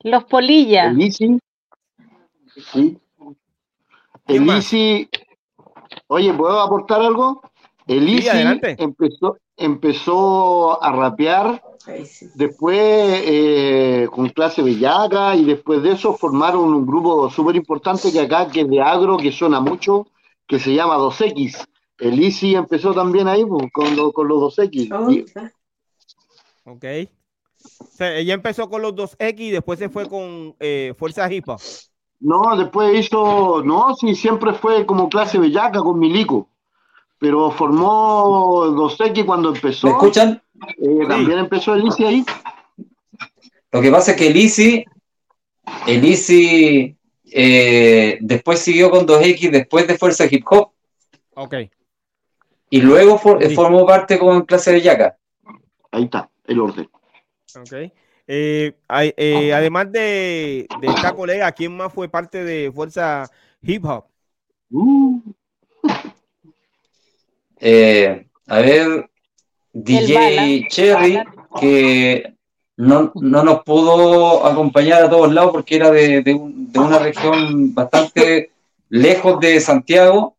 [0.00, 0.92] Los polillas.
[0.92, 1.38] El Easy.
[2.72, 2.98] Sí.
[4.26, 5.08] El Easy.
[6.08, 7.42] Oye, ¿puedo aportar algo?
[7.86, 11.62] El Easy empezó, empezó a rapear
[12.34, 18.20] Después eh, con clase bellaca y después de eso formaron un grupo súper importante que
[18.20, 20.06] acá, que es de agro, que suena mucho,
[20.46, 21.66] que se llama 2X.
[21.98, 25.52] El Easy empezó también ahí pues, con, con los 2X.
[26.64, 26.84] Ok.
[28.00, 31.44] ella empezó con los 2X y después se fue con eh, Fuerza Hip
[32.24, 36.48] No, después hizo, no, sí, siempre fue como clase bellaca con Milico,
[37.18, 39.88] pero formó 2X cuando empezó.
[39.88, 40.42] ¿Me escuchan?
[40.78, 42.24] Eh, también empezó el Easy ahí.
[43.70, 44.86] Lo que pasa es que el Easy,
[45.86, 46.02] el
[47.30, 50.70] eh, después siguió con 2X después de Fuerza Hip Hop.
[51.34, 51.56] Ok.
[52.70, 55.18] Y luego formó parte con clase bellaca.
[55.90, 56.88] Ahí está el orden.
[57.54, 57.92] Ok.
[58.26, 63.30] Eh, eh, además de, esta colega, ¿quién más fue parte de Fuerza
[63.62, 64.04] Hip Hop?
[64.70, 65.20] Uh.
[67.66, 69.08] Eh, a ver,
[69.72, 71.18] DJ Cherry,
[71.58, 72.34] que
[72.76, 78.50] no, nos pudo acompañar a todos lados porque era de, de, una región bastante
[78.90, 80.36] lejos de Santiago,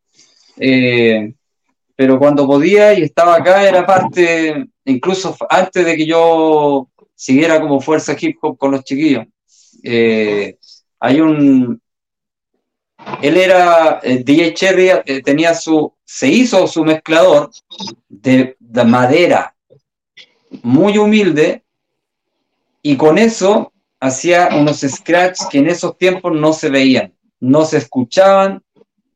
[1.96, 6.86] pero cuando podía y estaba acá era parte incluso antes de que yo
[7.16, 9.26] siguiera como fuerza hip hop con los chiquillos.
[9.82, 10.56] Eh,
[11.00, 11.80] hay un.
[13.22, 14.00] Él era.
[14.02, 15.92] Eh, DJ Cherry eh, tenía su.
[16.04, 17.50] Se hizo su mezclador
[18.08, 19.56] de, de madera
[20.62, 21.64] muy humilde
[22.82, 27.78] y con eso hacía unos scratches que en esos tiempos no se veían, no se
[27.78, 28.62] escuchaban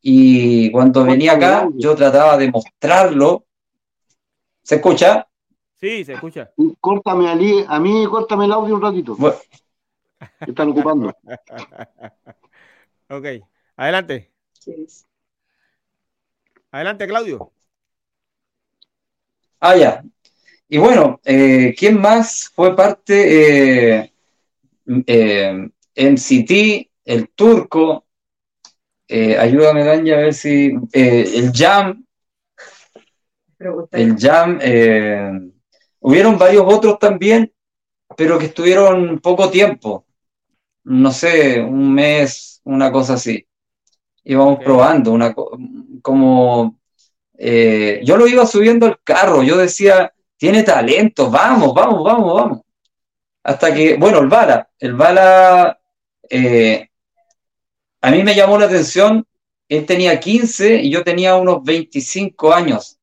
[0.03, 3.45] y cuando venía acá yo trataba de mostrarlo.
[4.63, 5.30] ¿Se escucha?
[5.81, 6.53] Sí, se escucha.
[6.79, 9.16] Córtame a, a mí, córtame el audio un ratito.
[10.40, 11.14] están ocupando.
[13.09, 13.27] ok,
[13.77, 14.31] adelante.
[16.71, 17.51] Adelante, Claudio.
[19.59, 20.05] Ah, ya.
[20.69, 24.03] Y bueno, eh, ¿quién más fue parte?
[24.03, 24.12] Eh,
[25.07, 28.05] eh, MCT, el turco,
[29.09, 30.73] eh, ayúdame, Danja, a ver si.
[30.93, 32.05] el Jam.
[33.93, 34.59] El Jam.
[36.01, 37.53] Hubieron varios otros también,
[38.17, 40.05] pero que estuvieron poco tiempo.
[40.85, 43.47] No sé, un mes, una cosa así.
[44.25, 45.35] Íbamos probando, una
[46.03, 46.81] como
[47.43, 52.61] eh, yo lo iba subiendo al carro, yo decía, tiene talento, vamos, vamos, vamos, vamos.
[53.43, 55.81] Hasta que, bueno, el Bala, el Bala,
[56.29, 56.87] eh,
[58.03, 59.27] a mí me llamó la atención,
[59.71, 62.99] él tenía 15 y yo tenía unos 25 años.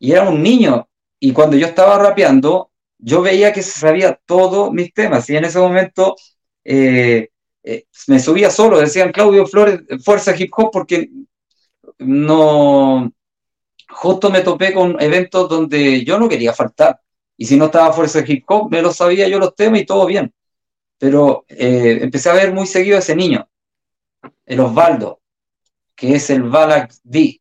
[0.00, 0.88] Y era un niño,
[1.24, 5.30] y cuando yo estaba rapeando, yo veía que se sabía todos mis temas.
[5.30, 6.16] Y en ese momento
[6.62, 7.30] eh,
[7.62, 11.08] eh, me subía solo, decían Claudio Flores, Fuerza Hip Hop, porque
[11.96, 13.10] no.
[13.88, 17.00] Justo me topé con eventos donde yo no quería faltar.
[17.38, 20.04] Y si no estaba Fuerza Hip Hop, me lo sabía yo los temas y todo
[20.04, 20.30] bien.
[20.98, 23.48] Pero eh, empecé a ver muy seguido a ese niño,
[24.44, 25.22] el Osvaldo,
[25.96, 27.40] que es el Balak D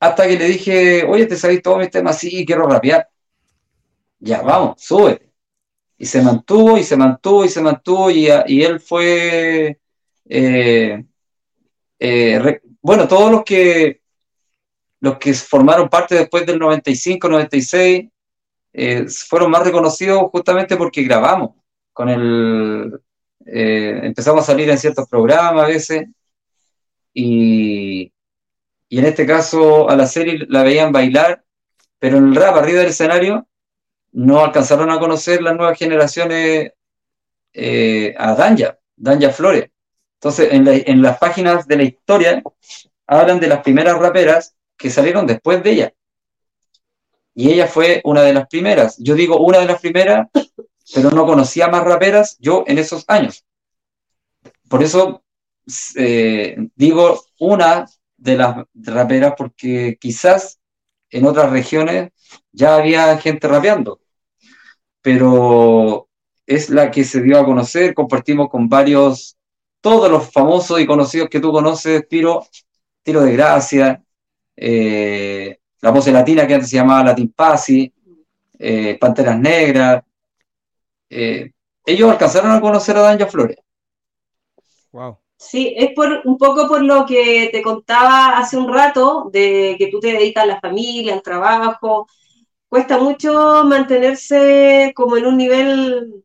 [0.00, 3.08] hasta que le dije, oye, te sabes todo mi tema, sí, quiero rapear.
[4.18, 5.30] Ya, vamos, sube.
[5.98, 9.78] Y se mantuvo, y se mantuvo, y se mantuvo, y, él fue,
[10.28, 11.04] eh,
[11.98, 14.00] eh, bueno, todos los que,
[15.00, 18.08] los que formaron parte después del 95, 96,
[18.72, 21.50] eh, fueron más reconocidos justamente porque grabamos
[21.92, 23.00] con el,
[23.44, 26.08] empezamos a salir en ciertos programas a veces,
[27.12, 28.12] y,
[28.90, 31.44] y en este caso a la serie la veían bailar,
[32.00, 33.46] pero en el rap arriba del escenario
[34.10, 36.72] no alcanzaron a conocer las nuevas generaciones
[37.52, 39.70] eh, a Danja, Danja Flores.
[40.14, 42.42] Entonces, en, las páginas de la historia
[43.06, 45.94] hablan de las primeras raperas que salieron después de ella.
[47.32, 48.98] Y ella fue una de las primeras.
[48.98, 50.26] Yo digo una de las primeras,
[50.92, 53.44] pero no conocía más raperas yo en esos años.
[54.68, 55.22] Por eso
[55.94, 57.86] eh, digo una
[58.20, 60.60] de las raperas porque quizás
[61.10, 62.10] en otras regiones
[62.52, 64.00] ya había gente rapeando,
[65.02, 66.08] pero
[66.46, 69.36] es la que se dio a conocer, compartimos con varios,
[69.80, 72.46] todos los famosos y conocidos que tú conoces, Tiro,
[73.02, 74.02] Tiro de Gracia,
[74.54, 77.92] eh, la voz latina que antes se llamaba Latin Pasi,
[78.58, 80.04] eh, Panteras Negras,
[81.08, 81.50] eh,
[81.86, 83.56] ellos alcanzaron a conocer a Danja Flores.
[84.92, 85.18] Wow.
[85.40, 89.88] Sí, es por un poco por lo que te contaba hace un rato, de que
[89.88, 92.06] tú te dedicas a la familia, al trabajo.
[92.68, 96.24] Cuesta mucho mantenerse como en un nivel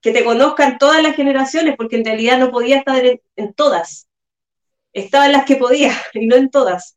[0.00, 3.02] que te conozcan todas las generaciones, porque en realidad no podía estar
[3.36, 4.08] en, todas.
[4.92, 6.96] Estaba en las que podía y no en todas.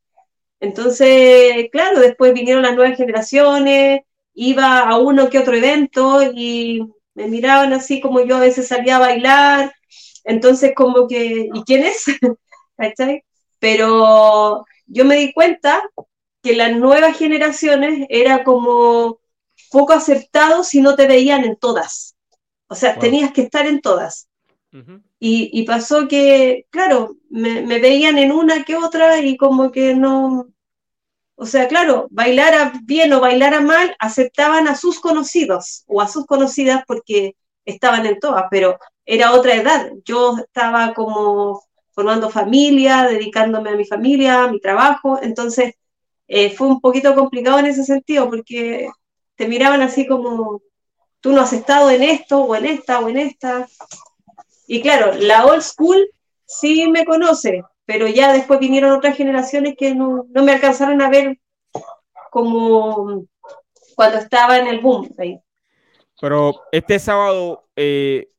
[0.60, 4.02] Entonces, claro, después vinieron las nuevas generaciones
[4.34, 6.82] iba a uno que otro evento y
[7.14, 9.74] me miraban así como yo a veces salía a bailar,
[10.24, 12.06] entonces como que, ¿y quién es?
[13.60, 15.84] Pero yo me di cuenta
[16.42, 19.20] que las nuevas generaciones era como
[19.72, 22.16] poco aceptado si no te veían en todas.
[22.68, 24.30] O sea, tenías que estar en todas.
[25.20, 30.48] y, pasó que, claro, me, veían en una que otra y como que no,
[31.36, 36.26] o sea, claro, bailara bien o bailara mal, aceptaban a sus conocidos o a sus
[36.26, 37.36] conocidas porque
[37.70, 39.92] estaban en todas, pero era otra edad.
[40.06, 41.62] Yo estaba como
[41.92, 45.74] formando familia, dedicándome a mi familia, a mi trabajo, entonces
[46.28, 48.90] eh, fue un poquito complicado en ese sentido porque
[49.36, 50.62] te miraban así como,
[51.22, 53.68] tú no has estado en esto o en esta o en esta.
[54.68, 56.10] Y claro, la old school
[56.46, 61.40] sí me conoce, pero ya después vinieron otras generaciones que no, me alcanzaron a ver
[62.32, 63.26] como
[63.96, 65.10] cuando estaba en el boom.
[66.22, 68.30] Pero este sábado eh,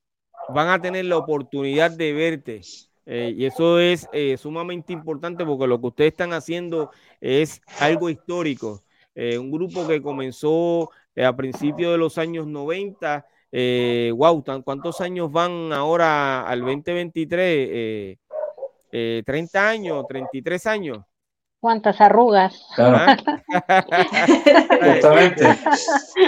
[0.49, 2.61] van a tener la oportunidad de verte.
[3.07, 8.11] Eh, y eso es eh, sumamente importante porque lo que ustedes están haciendo es algo
[8.11, 8.83] histórico.
[9.17, 13.27] un grupo que comenzó a principios de los años 90.
[14.15, 18.19] wow, ¿cuántos años van ahora al 2023?
[19.25, 21.10] 30 años, 33 años.
[21.61, 22.67] ¿Cuántas arrugas?
[22.79, 23.17] Ah.
[24.95, 25.45] Justamente.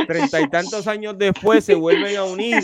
[0.06, 2.62] Treinta y tantos años después se vuelven a unir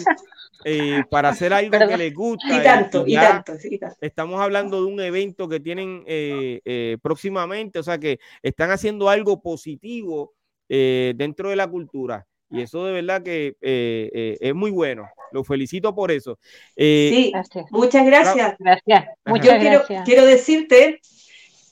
[0.64, 2.54] eh, para hacer algo que les gusta.
[2.54, 3.54] Y tanto, y, tanto,
[4.02, 9.08] Estamos hablando de un evento que tienen eh, eh, próximamente, o sea que están haciendo
[9.08, 10.34] algo positivo
[10.68, 12.26] dentro de la cultura.
[12.50, 15.08] Y eso de verdad que es muy bueno.
[15.32, 16.38] Lo felicito por eso.
[16.76, 17.32] sí,
[17.70, 18.56] muchas gracias.
[18.58, 19.06] Gracias.
[19.24, 21.00] Muchas quiero, quiero decirte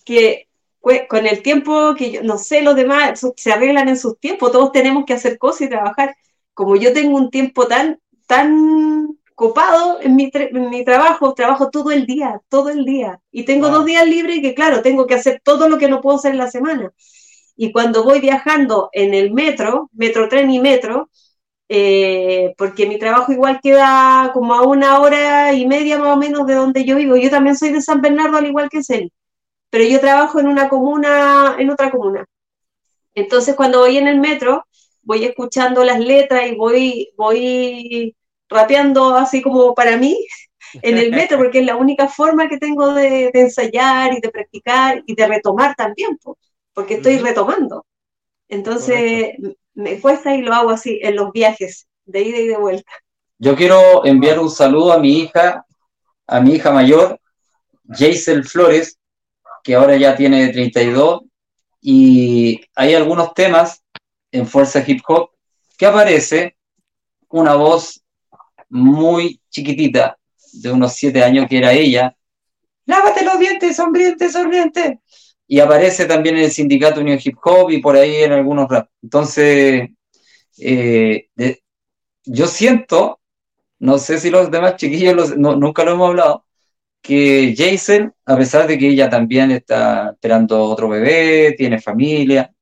[0.07, 0.47] que
[1.09, 4.73] con el tiempo que yo, no sé, los demás se arreglan en sus tiempos, todos
[4.73, 6.17] tenemos que hacer cosas y trabajar.
[6.55, 11.91] Como yo tengo un tiempo tan, tan copado en mi, en mi trabajo, trabajo todo
[11.91, 13.21] el día, todo el día.
[13.33, 16.17] Y tengo dos días libres que, claro, tengo que hacer todo lo que no puedo
[16.17, 16.93] hacer en la semana.
[17.57, 21.11] Y cuando voy viajando en el metro, metro, tren y metro,
[21.69, 26.47] eh, porque mi trabajo igual queda como a una hora y media más o menos
[26.47, 27.17] de donde yo vivo.
[27.17, 29.13] Yo también soy de San Bernardo, al igual que Celi
[29.71, 32.25] pero yo trabajo en una comuna, en otra comuna.
[33.15, 34.65] Entonces, cuando voy en el metro,
[35.03, 38.15] voy escuchando las letras y voy, voy
[38.49, 40.17] rapeando así como para mí
[40.83, 45.03] en el metro, porque es la única forma que tengo de, ensayar y de practicar
[45.07, 46.19] y de retomar también,
[46.75, 47.87] porque estoy retomando.
[48.49, 49.35] Entonces,
[49.75, 52.91] me cuesta y lo hago así en los viajes, de ida y de vuelta.
[53.39, 55.67] Yo quiero enviar un saludo a mi hija,
[56.27, 57.19] a mi hija mayor,
[57.89, 58.99] Jaisel Flores,
[59.67, 61.23] que ahora ya tiene 32,
[61.81, 63.83] y hay algunos temas
[64.31, 65.31] en Fuerza Hip Hop
[65.77, 66.57] que aparece
[67.31, 68.01] una voz
[68.69, 70.19] muy chiquitita,
[70.53, 72.17] de unos 7 años, que era ella,
[72.85, 75.01] lávate los dientes, sonriente, sonriente.
[75.49, 78.89] Y aparece también en el Sindicato Unión Hip Hop y por ahí en algunos rap.
[79.03, 79.89] Entonces,
[80.59, 81.29] eh,
[82.25, 83.19] yo siento,
[83.81, 86.46] no sé si los demás chiquillos nunca lo hemos hablado,
[87.07, 92.53] que Jason, a pesar de que ella también está esperando otro bebé, tiene familia,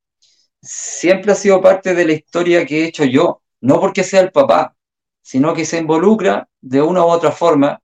[0.61, 4.31] siempre ha sido parte de la historia que he hecho yo, no porque sea el
[4.31, 4.75] papá,
[5.21, 7.81] sino que se involucra de una u otra forma.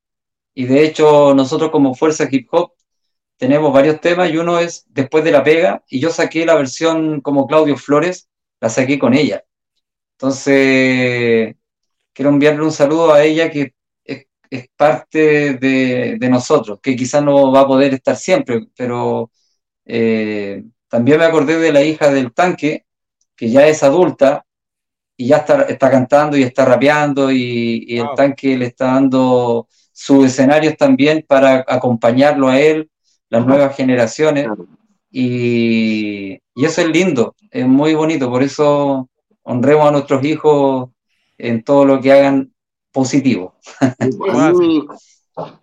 [0.53, 2.73] Y de hecho, nosotros como Fuerza Hip Hop
[3.37, 7.21] tenemos varios temas y uno es Después de la pega, y yo saqué la versión
[7.21, 9.43] como Claudio Flores, la saqué con ella.
[10.17, 11.55] Entonces,
[12.13, 13.73] quiero enviarle un saludo a ella que
[14.51, 19.31] es parte de, nosotros, que quizás no va a poder estar siempre, pero
[19.85, 22.85] eh, también me acordé de la hija del tanque,
[23.33, 24.45] que ya es adulta
[25.15, 30.25] y ya está, está cantando y está rapeando y, el tanque le está dando sus
[30.25, 32.91] escenarios también para acompañarlo a él,
[33.29, 34.47] las nuevas generaciones.
[35.09, 39.09] Y, y, eso es lindo, es muy bonito, por eso
[39.43, 40.89] honremos a nuestros hijos
[41.37, 42.51] en todo lo que hagan
[42.91, 43.55] positivo.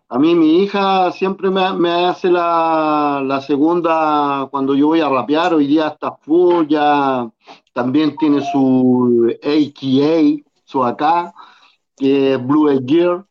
[0.09, 5.66] A mí, mi hija siempre me, hace la, segunda cuando yo voy a rapear, hoy
[5.66, 7.31] día está full, ya
[7.74, 11.35] también tiene su AKA, su AK,
[11.97, 13.24] que es Blue Gear,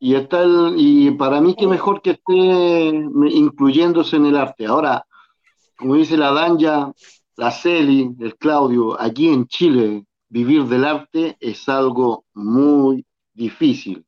[0.00, 4.66] y está el, y para mí que mejor que esté incluyéndose en el arte.
[4.66, 5.04] Ahora,
[5.76, 6.92] como dice la Danja,
[7.36, 13.04] la Celi, el Claudio, aquí en Chile, vivir del arte es algo muy
[13.36, 14.04] difícil.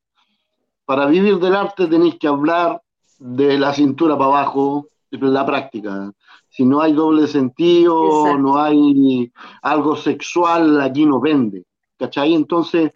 [0.84, 2.82] Para vivir del arte tenéis que hablar
[3.18, 6.12] de la cintura para abajo, de la práctica.
[6.48, 9.30] Si no hay doble sentido, no hay
[9.62, 11.64] algo sexual, aquí no vende.
[11.98, 12.34] ¿Cachai?
[12.34, 12.92] Entonces,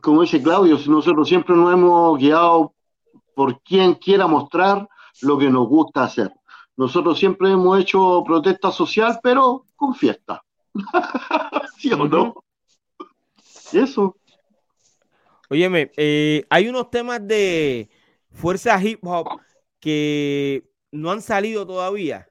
[0.00, 2.74] como dice Claudio, nosotros siempre nos hemos guiado
[3.34, 4.88] por quien quiera mostrar
[5.22, 6.32] lo que nos gusta hacer.
[6.76, 10.42] Nosotros siempre hemos hecho protesta social, pero con fiesta.
[11.78, 12.34] ¿Sí o no?
[13.72, 14.16] Eso.
[15.50, 17.88] Óyeme, eh, hay unos temas de
[18.30, 19.28] fuerza hip hop
[19.80, 22.28] que no han salido todavía.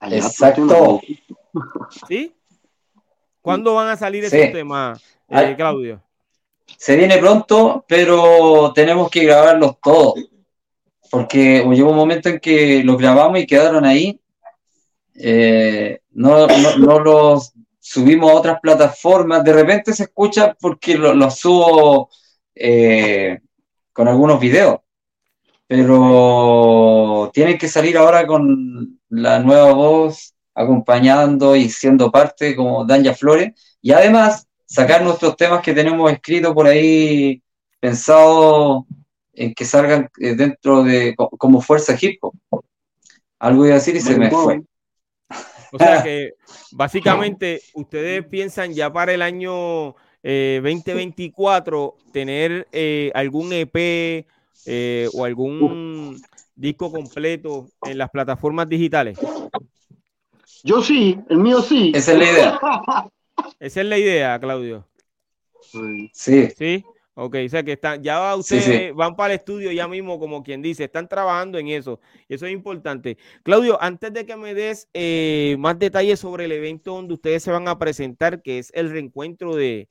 [0.00, 1.00] Exacto.
[2.08, 2.34] ¿Sí?
[3.40, 6.02] ¿Cuándo van a salir esos temas, eh, Claudio?
[6.78, 10.14] Se viene pronto, pero tenemos que grabarlos todos.
[11.10, 14.18] Porque llegó un momento en que los grabamos y quedaron ahí.
[15.14, 16.46] Eh, no,
[16.78, 17.52] no, los
[17.82, 19.42] subimos a otras plataformas.
[19.42, 22.08] De repente se escucha porque los subo
[22.54, 23.40] eh,
[23.92, 24.78] con algunos videos.
[25.66, 33.14] Pero tienen que salir ahora con la nueva voz acompañando y siendo parte como Danja
[33.14, 33.52] Flores.
[33.80, 37.42] Y además sacar nuestros temas que tenemos escritos por ahí,
[37.80, 38.86] pensado
[39.32, 42.64] en que salgan eh, dentro de como fuerza hip hop.
[43.40, 44.62] Algo iba a decir y se me fue.
[45.72, 46.34] O sea que
[46.72, 54.26] básicamente ustedes piensan ya para el año 2024 eh, tener eh, algún EP
[55.14, 56.22] o algún
[56.54, 59.18] disco completo en las plataformas digitales.
[60.62, 61.90] Yo sí, el mío sí.
[61.94, 62.60] Esa es la idea.
[63.58, 64.86] Esa es la idea, Claudio.
[65.62, 66.10] Sí.
[66.56, 66.84] Sí.
[67.14, 70.62] Ok, o sea que están, ya ustedes van para el estudio ya mismo, como quien
[70.62, 72.00] dice, están trabajando en eso.
[72.28, 73.18] Eso es importante.
[73.42, 77.50] Claudio, antes de que me des eh, más detalles sobre el evento donde ustedes se
[77.50, 79.88] van a presentar, que es el reencuentro de,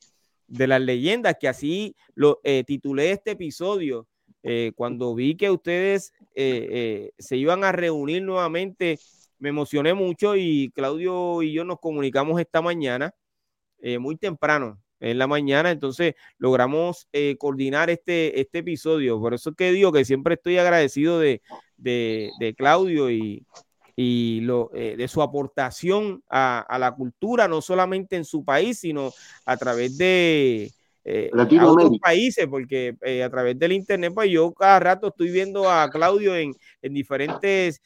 [0.48, 4.08] las leyendas, que así lo eh, titulé este episodio,
[4.42, 8.98] eh, cuando vi que ustedes se iban a reunir nuevamente,
[9.42, 13.12] me emocioné mucho y Claudio y yo nos comunicamos esta mañana
[13.80, 19.18] eh, muy temprano en la mañana, entonces logramos eh, coordinar este, este episodio.
[19.20, 21.42] Por eso es que digo que siempre estoy agradecido de,
[22.56, 23.44] Claudio y,
[24.42, 29.12] lo, eh, de su aportación a, la cultura, no solamente en su país, sino
[29.44, 30.70] a través de
[31.04, 32.94] otros países, porque
[33.24, 37.82] a través del internet, pues yo cada rato estoy viendo a Claudio en, en diferentes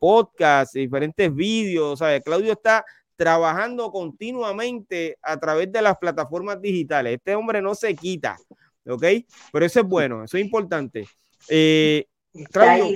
[0.00, 2.20] podcasts, diferentes vídeos, ¿sabes?
[2.24, 2.84] Claudio está
[3.18, 7.14] trabajando continuamente a través de las plataformas digitales.
[7.14, 8.38] Este hombre no se quita,
[8.86, 9.04] ¿ok?
[9.52, 11.04] Pero eso es bueno, eso es importante.
[11.48, 12.06] Eh,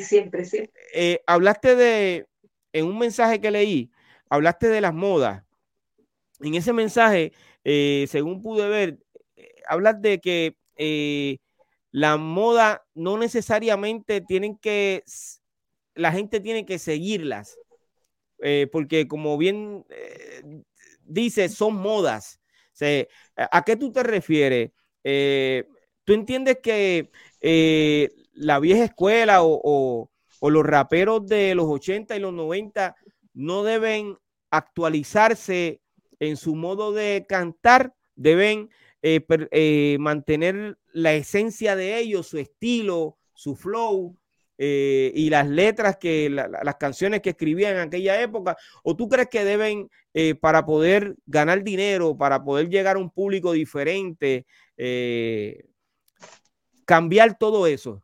[0.00, 0.62] siempre, sí.
[0.94, 2.26] Eh, hablaste de,
[2.72, 3.90] en un mensaje que leí,
[4.30, 5.42] hablaste de las modas.
[6.38, 7.32] En ese mensaje,
[7.64, 9.00] eh, según pude ver,
[9.66, 10.56] hablas de que
[11.90, 15.02] la moda no necesariamente tienen que,
[15.96, 17.58] la gente tiene que seguirlas.
[18.42, 20.62] Eh, porque como bien eh,
[21.04, 22.40] dice, son modas.
[23.36, 24.72] ¿A qué tú te refieres?
[25.04, 25.68] Eh,
[26.04, 27.10] ¿Tú entiendes que
[28.32, 32.96] la vieja escuela o, los raperos de los 80 y los 90
[33.34, 34.18] no deben
[34.50, 35.80] actualizarse
[36.18, 37.94] en su modo de cantar?
[38.16, 38.70] Deben
[40.00, 44.16] mantener la esencia de ellos, su estilo, su flow,
[44.58, 48.56] eh, y las letras que las canciones que escribían en aquella época?
[48.82, 53.10] ¿O tú crees que deben, eh, para poder ganar dinero, para poder llegar a un
[53.10, 54.46] público diferente,
[54.76, 55.64] eh,
[56.84, 58.02] cambiar todo eso?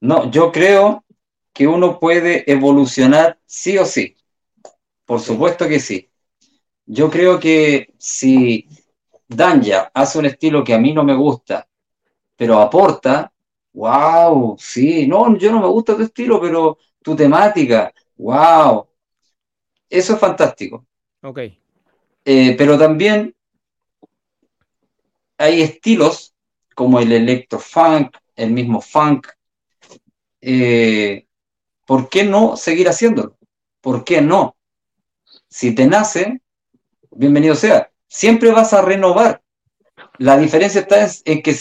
[0.00, 1.04] No, yo creo
[1.52, 4.16] que uno puede evolucionar sí o sí.
[5.04, 6.10] Por supuesto que sí.
[6.84, 8.68] Yo creo que si
[9.28, 11.66] Danja hace un estilo que a mí no me gusta,
[12.36, 13.32] pero aporta,
[13.76, 18.88] wow, sí, no, yo no me gusta tu estilo, pero tu temática, wow.
[19.88, 20.86] Eso es fantástico.
[21.22, 21.38] Ok.
[22.24, 23.34] Eh, pero también
[25.36, 26.34] hay estilos
[26.74, 29.28] como el electrofunk, el mismo funk.
[30.40, 31.26] Eh,
[31.84, 33.36] ¿Por qué no seguir haciéndolo?
[33.82, 34.56] ¿Por qué no?
[35.48, 36.40] Si te nace,
[37.10, 37.92] bienvenido sea.
[38.08, 39.42] Siempre vas a renovar.
[40.18, 41.54] La diferencia está en que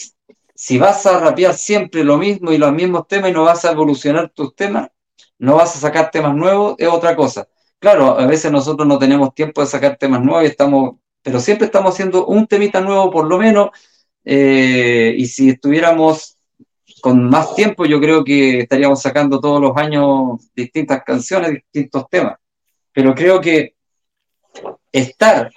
[0.55, 3.71] si vas a rapear siempre lo mismo y los mismos temas y no vas a
[3.71, 4.89] evolucionar tus temas,
[5.37, 7.47] no vas a sacar temas nuevos, es otra cosa.
[7.77, 11.65] Claro, a veces nosotros no tenemos tiempo de sacar temas nuevos y estamos, pero siempre
[11.65, 13.69] estamos haciendo un temita nuevo por lo menos.
[14.23, 16.37] Eh, y si estuviéramos
[17.01, 22.37] con más tiempo, yo creo que estaríamos sacando todos los años distintas canciones, distintos temas.
[22.93, 23.75] Pero creo que
[24.91, 25.51] estar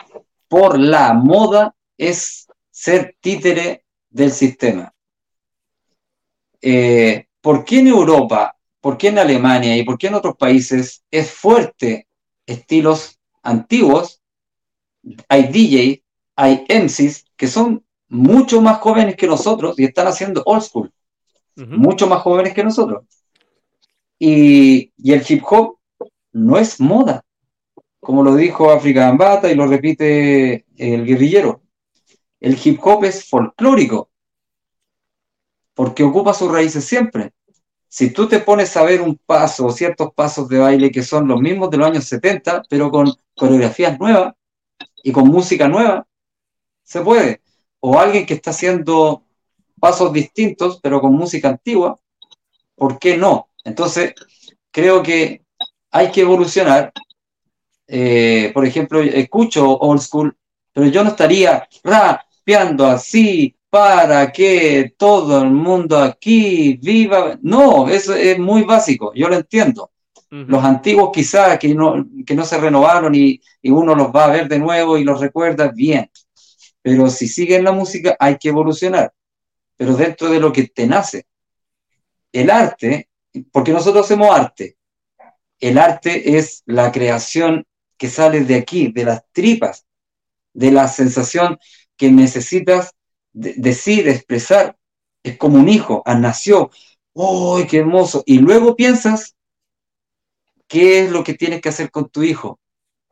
[0.48, 4.92] por la moda es ser títere del sistema.
[6.60, 8.58] Eh, ¿Por qué en Europa?
[8.80, 12.06] por qué en Alemania y por qué en otros países es fuerte
[12.46, 14.22] estilos antiguos,
[15.28, 16.02] hay DJ,
[16.36, 20.92] hay MCs que son mucho más jóvenes que nosotros y están haciendo old school,
[21.56, 23.04] mucho más jóvenes que nosotros.
[24.18, 25.78] Y, y, el hip hop
[26.32, 27.24] no es moda,
[28.00, 31.60] como lo dijo África Ambata y lo repite el guerrillero.
[32.40, 34.10] El hip hop es folclórico,
[35.74, 37.32] porque ocupa sus raíces siempre.
[37.88, 41.26] Si tú te pones a ver un paso o ciertos pasos de baile que son
[41.26, 44.34] los mismos de los años 70, pero con coreografías nuevas
[45.02, 46.06] y con música nueva,
[46.82, 47.40] se puede.
[47.80, 49.24] O alguien que está haciendo
[49.80, 51.98] pasos distintos, pero con música antigua,
[52.74, 53.48] ¿por qué no?
[53.64, 54.14] Entonces,
[54.70, 55.42] creo que
[55.90, 56.92] hay que evolucionar.
[57.86, 60.36] Eh, por ejemplo, escucho old school,
[60.72, 61.66] pero yo no estaría
[62.48, 67.38] rapeando así para que todo el mundo aquí viva.
[67.42, 69.90] No, eso es muy básico, yo lo entiendo.
[70.30, 74.30] Los antiguos quizás que no, que no se renovaron y, y, uno los va a
[74.30, 76.10] ver de nuevo y los recuerda bien.
[76.82, 79.12] Pero si siguen la música hay que evolucionar,
[79.76, 81.26] pero dentro de lo que te nace.
[82.30, 83.08] El arte,
[83.50, 84.76] porque nosotros hacemos arte,
[85.60, 87.64] el arte es la creación
[87.96, 89.86] que sale de aquí, de las tripas,
[90.52, 91.58] de la sensación
[91.98, 92.94] que necesitas
[93.32, 94.76] decir, expresar,
[95.22, 96.70] es como un hijo, ah, nació,
[97.12, 98.22] ¡oh, qué hermoso!
[98.24, 99.36] Y luego piensas
[100.66, 102.58] qué es lo que tienes que hacer con tu hijo.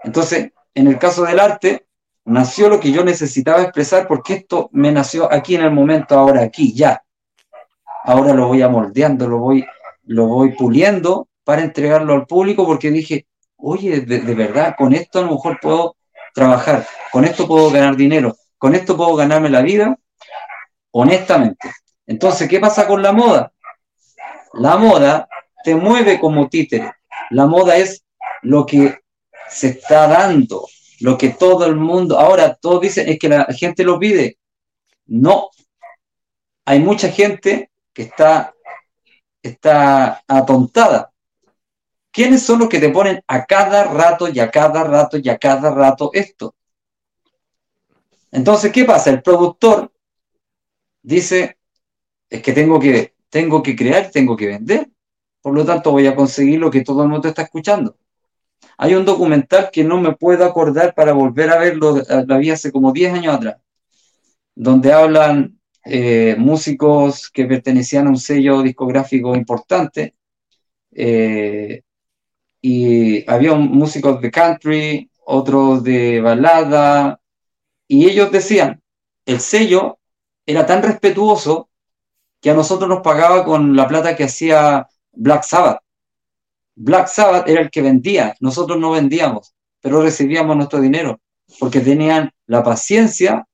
[0.02, 1.86] Entonces, en el caso del arte,
[2.24, 6.42] nació lo que yo necesitaba expresar porque esto me nació aquí en el momento, ahora,
[6.42, 7.02] aquí, ya.
[8.04, 9.66] Ahora lo voy amoldeando, lo voy,
[10.04, 13.26] lo voy puliendo para entregarlo al público porque dije,
[13.56, 15.96] oye, de, de verdad, con esto a lo mejor puedo
[16.34, 19.98] trabajar, con esto puedo ganar dinero, con esto puedo ganarme la vida
[20.90, 21.70] honestamente.
[22.06, 23.52] Entonces, ¿qué pasa con la moda?
[24.54, 25.28] La moda
[25.62, 26.92] te mueve como títere.
[27.30, 28.04] La moda es
[28.42, 29.00] lo que
[29.48, 30.66] se está dando,
[31.00, 34.38] lo que todo el mundo, ahora todos dicen es que la gente lo pide.
[35.06, 35.50] No.
[36.64, 38.54] Hay mucha gente que está,
[39.42, 41.12] está atontada.
[42.10, 45.36] ¿Quiénes son los que te ponen a cada rato y a cada rato y a
[45.36, 46.55] cada rato esto?
[48.32, 49.10] Entonces, ¿qué pasa?
[49.10, 49.92] El productor
[51.02, 51.56] dice,
[52.28, 54.88] es que tengo que, tengo que crear, tengo que vender,
[55.40, 57.96] por lo tanto voy a conseguir lo que todo el mundo está escuchando.
[58.78, 62.72] Hay un documental que no me puedo acordar para volver a verlo, la vi hace
[62.72, 63.56] como 10 años atrás,
[64.54, 70.14] donde hablan eh, músicos que pertenecían a un sello discográfico importante,
[70.92, 71.82] eh,
[72.60, 77.20] y había músicos de country, otros de balada,
[77.88, 78.82] y ellos decían,
[79.24, 79.98] el sello
[80.44, 81.68] era tan respetuoso
[82.40, 85.80] que a nosotros nos pagaba con la plata que hacía Black Sabbath.
[86.74, 91.20] Black Sabbath era el que vendía, nosotros no vendíamos, pero recibíamos nuestro dinero,
[91.58, 93.46] porque tenían la paciencia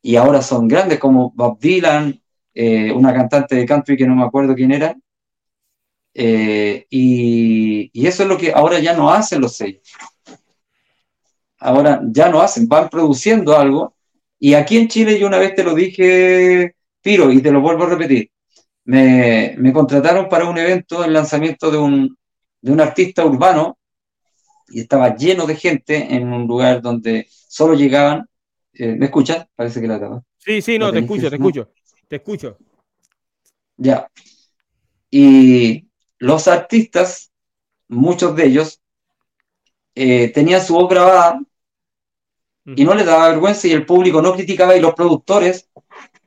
[0.00, 2.20] y ahora son grandes como Bob Dylan,
[2.54, 4.96] eh, una cantante de country que no me acuerdo quién era,
[6.14, 9.82] eh, y, y, eso es lo que ahora ya no hacen los sellos.
[11.64, 13.94] Ahora ya no hacen, van produciendo algo
[14.44, 17.84] y aquí en Chile, yo una vez te lo dije, Piro, y te lo vuelvo
[17.84, 18.30] a repetir,
[18.84, 22.18] me, contrataron para un evento, el lanzamiento de un,
[22.60, 23.78] de un artista urbano,
[24.68, 28.28] y estaba lleno de gente en un lugar donde solo llegaban.
[28.74, 29.46] Eh, ¿Me escuchas?
[29.54, 30.22] Parece que la estaba.
[30.36, 31.70] Sí, sí, no, te escucho, te escucho,
[32.06, 32.58] te escucho.
[33.78, 34.10] Ya.
[35.10, 35.88] Y
[36.18, 37.32] los artistas,
[37.88, 38.82] muchos de ellos,
[39.94, 41.40] eh, tenían su voz grabada
[42.64, 45.68] y no les daba vergüenza y el público no criticaba y los productores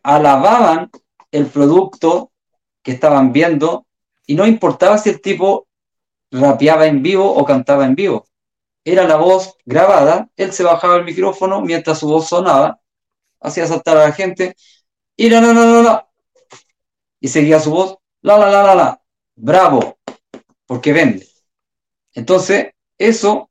[0.04, 0.92] alababan
[1.32, 2.32] el producto
[2.84, 3.86] que estaban viendo
[4.26, 5.68] y no importaba si el tipo
[6.32, 8.28] rapeaba en vivo o cantaba en vivo.
[8.86, 12.80] Era la voz grabada, él se bajaba el micrófono mientras su voz sonaba,
[13.40, 14.56] hacía saltar a la gente
[15.16, 16.10] y la la la la la
[17.20, 19.02] y seguía su voz la la la la la
[19.36, 19.98] bravo
[20.66, 21.28] porque vende.
[22.14, 23.50] Entonces, eso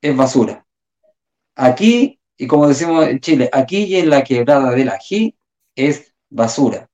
[0.00, 0.63] es basura.
[1.56, 5.36] Aquí, y como decimos en Chile, aquí y en la quebrada del ají
[5.74, 6.88] es basura.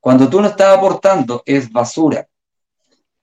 [0.00, 2.26] Cuando tú no estás aportando, es basura.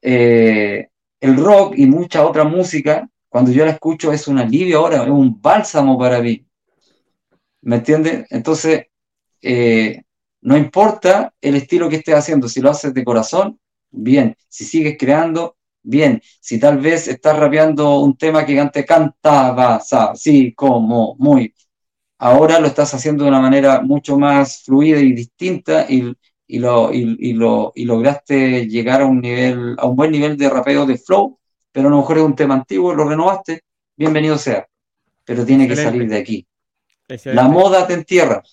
[0.02, 5.04] Eh, el rock y mucha otra música, cuando yo la escucho, es un alivio ahora,
[5.04, 6.46] es un bálsamo para mí.
[7.62, 8.28] ¿Me entiendes?
[8.30, 8.86] Entonces,
[9.42, 10.04] eh,
[10.42, 13.60] no importa el estilo que estés haciendo, si lo haces de corazón,
[13.90, 14.38] bien.
[14.48, 15.57] Si sigues creando,
[15.90, 21.54] Bien, si tal vez estás rapeando un tema que antes cantaba, así como muy,
[22.18, 26.14] ahora lo estás haciendo de una manera mucho más fluida y distinta y,
[26.46, 30.50] y, lo, y, lo, y lograste llegar a un nivel, a un buen nivel de
[30.50, 31.40] rapeo de flow,
[31.72, 33.62] pero a lo mejor es un tema antiguo, lo renovaste,
[33.96, 34.68] bienvenido sea.
[35.24, 36.46] Pero tiene que salir de aquí.
[37.24, 38.44] La moda te entierra.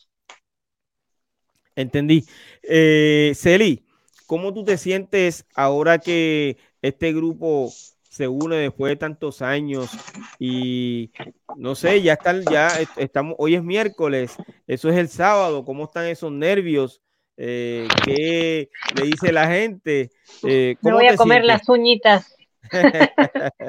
[1.75, 2.25] Entendí.
[2.63, 3.85] Eh, Celi,
[4.27, 7.71] ¿cómo tú te sientes ahora que este grupo
[8.03, 9.91] se une después de tantos años
[10.39, 11.11] y
[11.57, 16.05] no sé, ya están, ya estamos, hoy es miércoles, eso es el sábado, ¿cómo están
[16.05, 17.01] esos nervios?
[17.39, 20.11] Eh, ¿Qué le dice la gente?
[20.47, 22.37] Eh, Me voy a comer las uñitas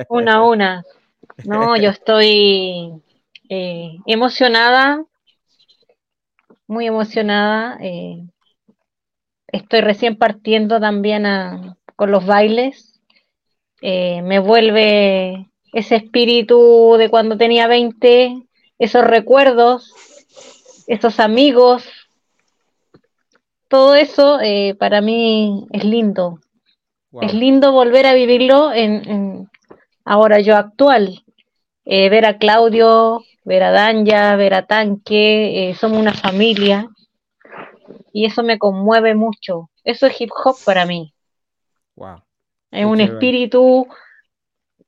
[0.09, 0.84] una a una.
[1.45, 3.01] No, yo estoy
[3.47, 5.05] eh, emocionada,
[6.68, 7.80] muy emocionada.
[9.47, 11.26] estoy recién partiendo también
[11.95, 12.85] con los bailes
[13.82, 18.43] eh, me vuelve ese espíritu de cuando tenía 20,
[18.80, 19.93] esos recuerdos,
[20.88, 21.84] esos amigos,
[23.67, 26.39] todo eso eh, para mí es lindo.
[27.21, 29.49] Es lindo volver a vivirlo en,
[30.03, 31.23] ahora yo actual.
[31.86, 36.89] Eh, ver a Claudio, ver a Danja, ver a Tanque, somos una familia
[38.11, 39.69] y eso me conmueve mucho.
[39.84, 41.13] Eso es hip hop para mí.
[41.95, 42.21] Wow.
[42.76, 43.88] Es un espíritu,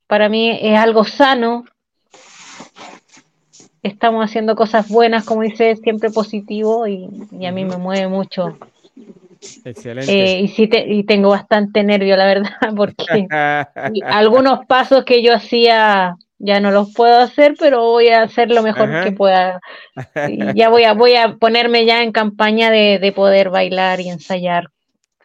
[0.08, 1.66] para mí es algo sano.
[3.82, 7.06] Estamos haciendo cosas buenas, como dice, siempre positivo y,
[7.46, 8.58] a mí me mueve mucho.
[9.64, 10.12] Excelente.
[10.12, 13.28] Eh, y sí y tengo bastante nervio, la verdad, porque
[14.04, 18.62] algunos pasos que yo hacía ya no los puedo hacer, pero voy a hacer lo
[18.62, 19.60] mejor que pueda.
[20.56, 24.70] ya voy a, voy a ponerme ya en campaña de, de poder bailar y ensayar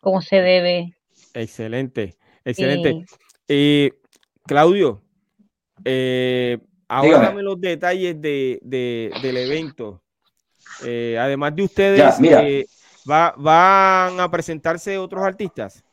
[0.01, 0.95] como se debe.
[1.35, 2.17] Excelente.
[2.45, 3.05] Excelente.
[3.49, 3.93] Eh,
[4.47, 5.03] Claudio,
[5.85, 10.03] eh, ahora dame los detalles de, del evento.
[10.85, 12.69] Eh, además de ustedes,
[13.05, 15.85] ¿van a presentarse otros artistas?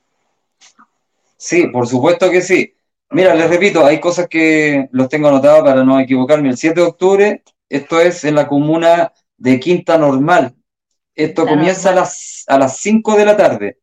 [1.37, 2.73] Sí, por supuesto que sí.
[3.11, 6.49] Mira, les repito, hay cosas que los tengo anotados para no equivocarme.
[6.49, 10.53] El 7 de octubre, esto es en la comuna de Quinta Normal.
[11.15, 13.77] Esto comienza a las, a las 5 de la tarde.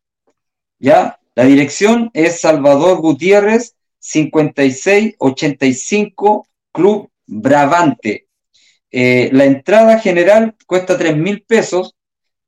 [0.79, 1.16] ¿Ya?
[1.37, 8.27] La dirección es Salvador Gutiérrez, 5685 Club Bravante.
[8.89, 11.95] Eh, la entrada general cuesta 3 mil pesos,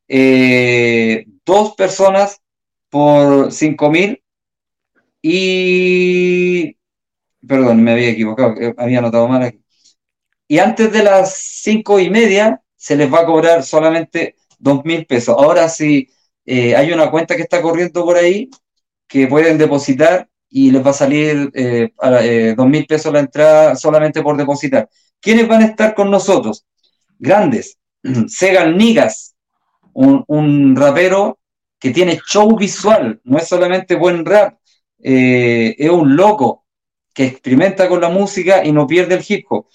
[0.07, 2.41] eh, dos personas
[2.89, 4.23] por 5 mil
[5.21, 6.75] y...
[7.47, 9.61] Perdón, me había equivocado, eh, había anotado mal aquí.
[10.47, 15.05] Y antes de las 5 y media se les va a cobrar solamente 2 mil
[15.05, 15.35] pesos.
[15.37, 16.09] Ahora si
[16.47, 18.49] hay una cuenta que está corriendo por ahí,
[19.09, 21.91] que pueden depositar y les va a salir eh,
[22.21, 24.87] eh, dos mil pesos la entrada solamente por depositar.
[25.19, 26.65] ¿Quiénes van a estar con nosotros?
[27.17, 27.77] Grandes.
[28.27, 29.35] Segal Nigas,
[29.93, 31.39] un, rapero
[31.79, 34.59] que tiene show visual, no es solamente buen rap,
[35.01, 36.65] eh, es un loco
[37.13, 39.67] que experimenta con la música y no pierde el hip hop.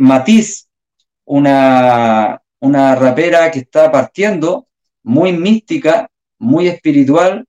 [0.00, 0.68] Matiz,
[1.24, 4.68] una, una rapera que está partiendo,
[5.02, 6.08] muy mística,
[6.38, 7.46] muy espiritual,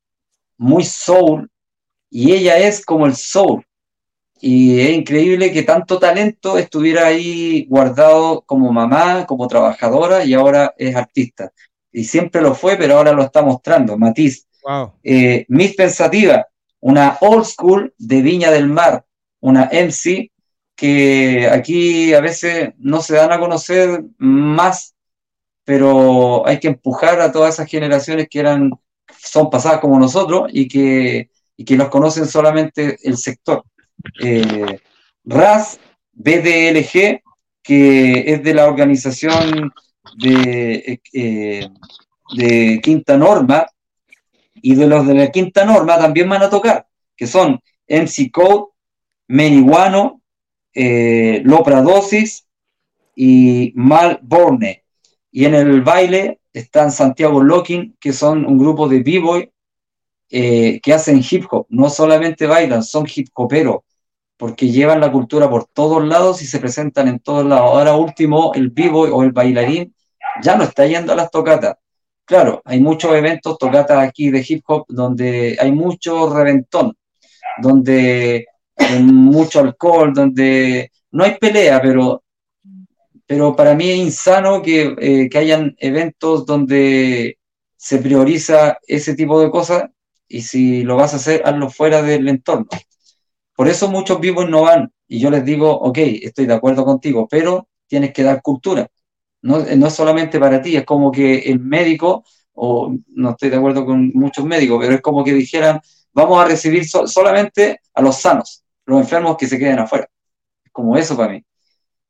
[0.57, 1.49] muy soul,
[2.09, 3.65] y ella es como el soul.
[4.39, 10.73] Y es increíble que tanto talento estuviera ahí guardado como mamá, como trabajadora, y ahora
[10.77, 11.51] es artista.
[11.91, 13.97] Y siempre lo fue, pero ahora lo está mostrando.
[13.97, 14.47] Matiz.
[15.03, 16.47] Eh, Miss Pensativa,
[16.79, 19.05] una old school de Viña del Mar,
[19.39, 20.31] una MC
[20.75, 24.95] que aquí a veces no se dan a conocer más,
[25.63, 28.71] pero hay que empujar a todas esas generaciones que eran
[29.25, 33.63] son pasadas como nosotros y que, y que los conocen solamente el sector.
[34.21, 34.79] Eh,
[35.23, 35.79] RAS,
[36.13, 37.21] BDLG,
[37.63, 39.73] que es de la organización
[40.17, 41.69] de, eh,
[42.35, 43.67] de Quinta Norma,
[44.61, 48.71] y de los de la Quinta Norma también van a tocar, que son MC Code,
[49.27, 50.21] Meniguano,
[50.73, 52.47] eh, Lopradosis
[53.15, 54.83] y Malborne.
[55.31, 59.51] Y en el baile están Santiago Locking, que son un grupo de b-boy
[60.29, 63.79] eh, que hacen hip hop, no solamente bailan, son hip hoperos,
[64.37, 67.71] porque llevan la cultura por todos lados y se presentan en todos lados.
[67.71, 69.93] Ahora último, el b-boy o el bailarín
[70.41, 71.75] ya no está yendo a las tocatas.
[72.23, 76.97] Claro, hay muchos eventos, tocatas aquí de hip hop, donde hay mucho reventón,
[77.61, 78.47] donde
[78.77, 82.23] hay mucho alcohol, donde no hay pelea, pero
[83.27, 87.39] pero para mí es insano que, eh, que hayan eventos donde
[87.75, 89.89] se prioriza ese tipo de cosas
[90.27, 92.67] y si lo vas a hacer, hazlo fuera del entorno.
[93.55, 97.27] Por eso muchos vivos no van y yo les digo, ok, estoy de acuerdo contigo,
[97.29, 98.87] pero tienes que dar cultura.
[99.41, 102.23] No, no es solamente para ti, es como que el médico
[102.53, 105.79] o no estoy de acuerdo con muchos médicos, pero es como que dijeran,
[106.13, 110.09] vamos a recibir solamente a los sanos, los enfermos que se queden afuera.
[110.63, 111.43] Es como eso para mí.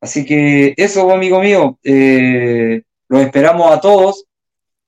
[0.06, 4.26] Así que eso, amigo mío, eh, los esperamos a todos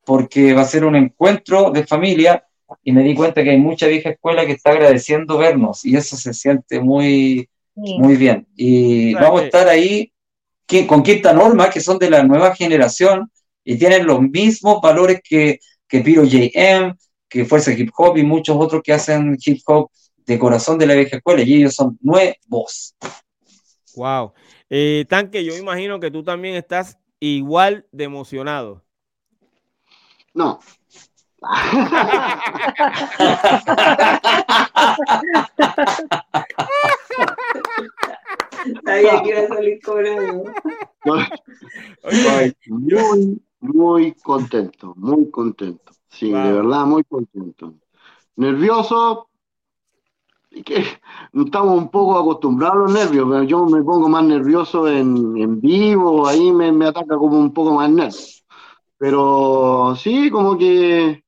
[0.06, 2.46] porque va a ser un encuentro de familia
[2.84, 6.16] y me di cuenta que hay mucha vieja escuela que está agradeciendo vernos y eso
[6.18, 8.46] se siente muy, muy bien.
[8.56, 10.14] Y vamos a estar ahí
[10.88, 13.32] con Quinta Norma, que son de la nueva generación
[13.64, 16.96] y tienen los mismos valores que, que Piro JM,
[17.28, 19.90] que Fuerza Hip Hop y muchos otros que hacen hip hop
[20.28, 22.94] de corazón de la vieja escuela y ellos son nuevos.
[23.96, 24.34] Wow.
[24.70, 28.84] Eh, Tanque, yo imagino que tú también estás igual de emocionado.
[30.34, 30.60] No.
[38.84, 39.80] Sabía que iba a salir
[42.68, 45.92] Muy, muy contento, muy contento.
[46.10, 47.76] Sí, de verdad, muy contento.
[48.36, 49.27] Nervioso,
[50.64, 50.84] que
[51.34, 55.62] estamos un poco acostumbrados a los nervios, pero yo me pongo más nervioso en, en
[55.62, 58.44] vivo, ahí me, me, ataca como un poco más nervioso.
[58.98, 61.24] Pero sí, como que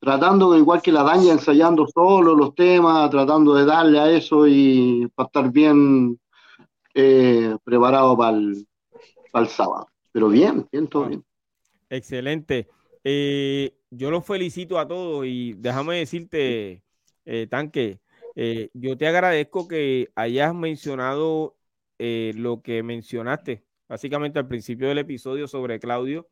[0.00, 5.08] tratando, igual que la daña, ensayando solo los temas, tratando de darle a eso y
[5.14, 6.18] para estar bien
[6.94, 8.66] eh, preparado para el,
[9.30, 9.88] para el sábado.
[10.12, 11.24] Pero bien, bien, todo bien.
[11.90, 12.68] Excelente.
[13.04, 16.82] Eh, yo los felicito a todos y déjame decirte,
[17.24, 18.00] eh, Tanque,
[18.36, 21.56] eh, yo te agradezco que hayas mencionado
[21.98, 26.28] lo que mencionaste, básicamente al principio del episodio sobre Claudio.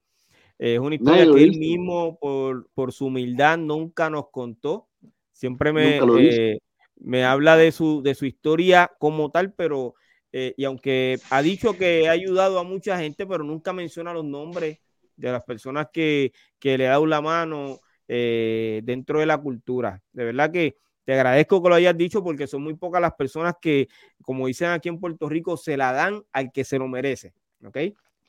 [0.59, 4.89] es una historia que él mismo, por, por, su humildad, nunca nos contó.
[5.33, 6.59] Siempre me,
[6.97, 9.95] me habla de su, de su historia como tal, pero,
[10.31, 14.81] y aunque ha dicho que ha ayudado a mucha gente, pero nunca menciona los nombres
[15.17, 20.03] de las personas que, que le dado la mano eh, dentro de la cultura.
[20.13, 23.55] De verdad que te agradezco que lo hayas dicho porque son muy pocas las personas
[23.61, 23.89] que,
[24.23, 27.35] como dicen aquí en Puerto Rico, se la dan al que se lo merece.
[27.65, 27.79] ¿Ok?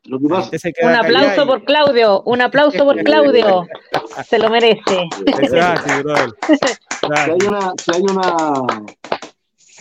[0.09, 3.65] Un aplauso por Claudio, un aplauso por Claudio.
[4.27, 5.09] Se lo merece.
[7.11, 8.65] hay una, si hay una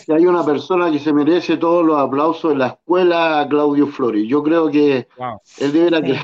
[0.05, 4.27] si hay una persona que se merece todos los aplausos en la escuela, Claudio Flori.
[4.27, 5.07] Yo creo que
[5.57, 6.19] él de veras, que,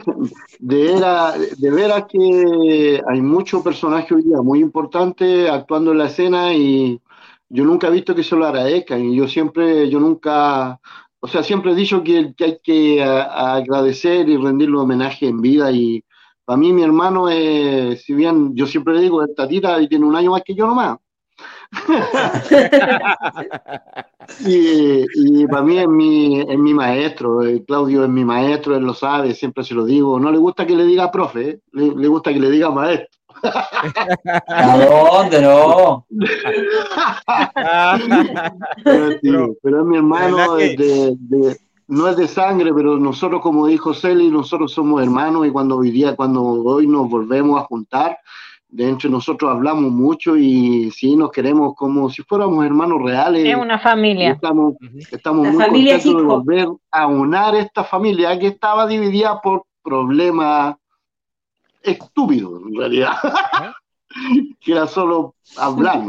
[0.59, 7.01] de, veras, que hay muchos personajes hoy día muy importantes actuando en la escena y
[7.49, 9.03] yo nunca he visto que se lo agradezcan.
[9.03, 10.79] Y yo siempre, yo nunca,
[11.19, 15.71] o sea, siempre he dicho que, hay que agradecer y rendirle homenaje en vida.
[15.71, 16.03] Y
[16.45, 20.05] para mí mi hermano, es, si bien yo siempre le digo, esta tita y tiene
[20.05, 20.99] un año más que yo nomás,
[24.45, 28.93] y, para mí es mi, es mi maestro, eh, Claudio es mi maestro, él lo
[28.93, 30.19] sabe, siempre se lo digo.
[30.19, 33.07] No le gusta que le diga profe, eh, le, gusta que le diga maestro.
[34.47, 36.05] ¿A dónde no?
[38.83, 40.57] pero, es mi hermano,
[41.87, 45.91] no es de sangre, pero nosotros, como dijo Celi, nosotros somos hermanos y cuando hoy
[45.91, 48.17] día, cuando hoy nos volvemos a juntar,
[48.72, 53.45] de entre nosotros hablamos mucho y sí nos queremos como si fuéramos hermanos reales.
[53.45, 54.32] Es una familia.
[54.32, 54.76] Estamos,
[55.11, 60.76] estamos muy contentos de volver a unar esta familia que estaba dividida por problemas
[61.84, 63.13] estúpidos en realidad.
[64.59, 66.03] que era solo hablar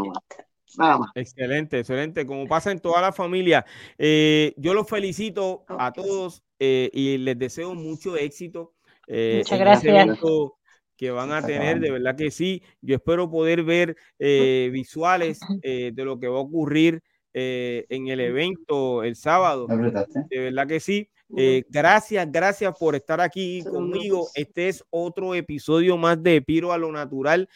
[0.79, 1.11] Nada más.
[1.15, 2.27] Excelente, excelente.
[2.27, 3.67] Como pasa en toda la familia,
[3.99, 8.73] eh, yo los felicito a todos eh, y les deseo mucho éxito.
[9.07, 10.19] Eh, Muchas gracias
[11.03, 12.63] que van a tener, de verdad que sí.
[12.81, 17.03] Yo espero poder ver eh, visuales eh, de lo que va a ocurrir
[17.35, 19.67] eh, en el evento el sábado.
[19.67, 21.09] De verdad que sí.
[21.69, 24.29] gracias, gracias por estar aquí conmigo.
[24.37, 27.49] Este es otro episodio más de Piro a lo Natural.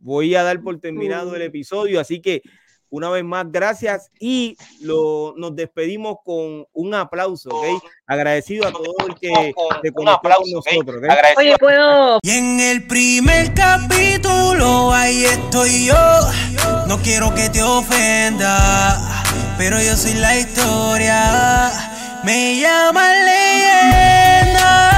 [0.00, 2.42] voy a dar por terminado el episodio, así que
[2.90, 7.82] una vez más, gracias y lo, nos despedimos con un aplauso, ¿ok?
[8.06, 11.38] Agradecido a todo el que se conectó con nosotros, ¿ok?
[11.38, 12.18] Oye, puedo.
[12.22, 15.94] Y en el primer capítulo, ahí estoy yo.
[16.86, 18.96] No quiero que te ofenda,
[19.58, 21.70] pero yo soy la historia.
[22.24, 24.90] Me llama leyenda.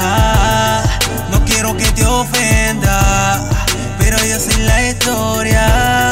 [0.00, 0.82] Ah,
[1.30, 3.50] no quiero que te ofenda,
[3.98, 6.03] pero yo soy la historia.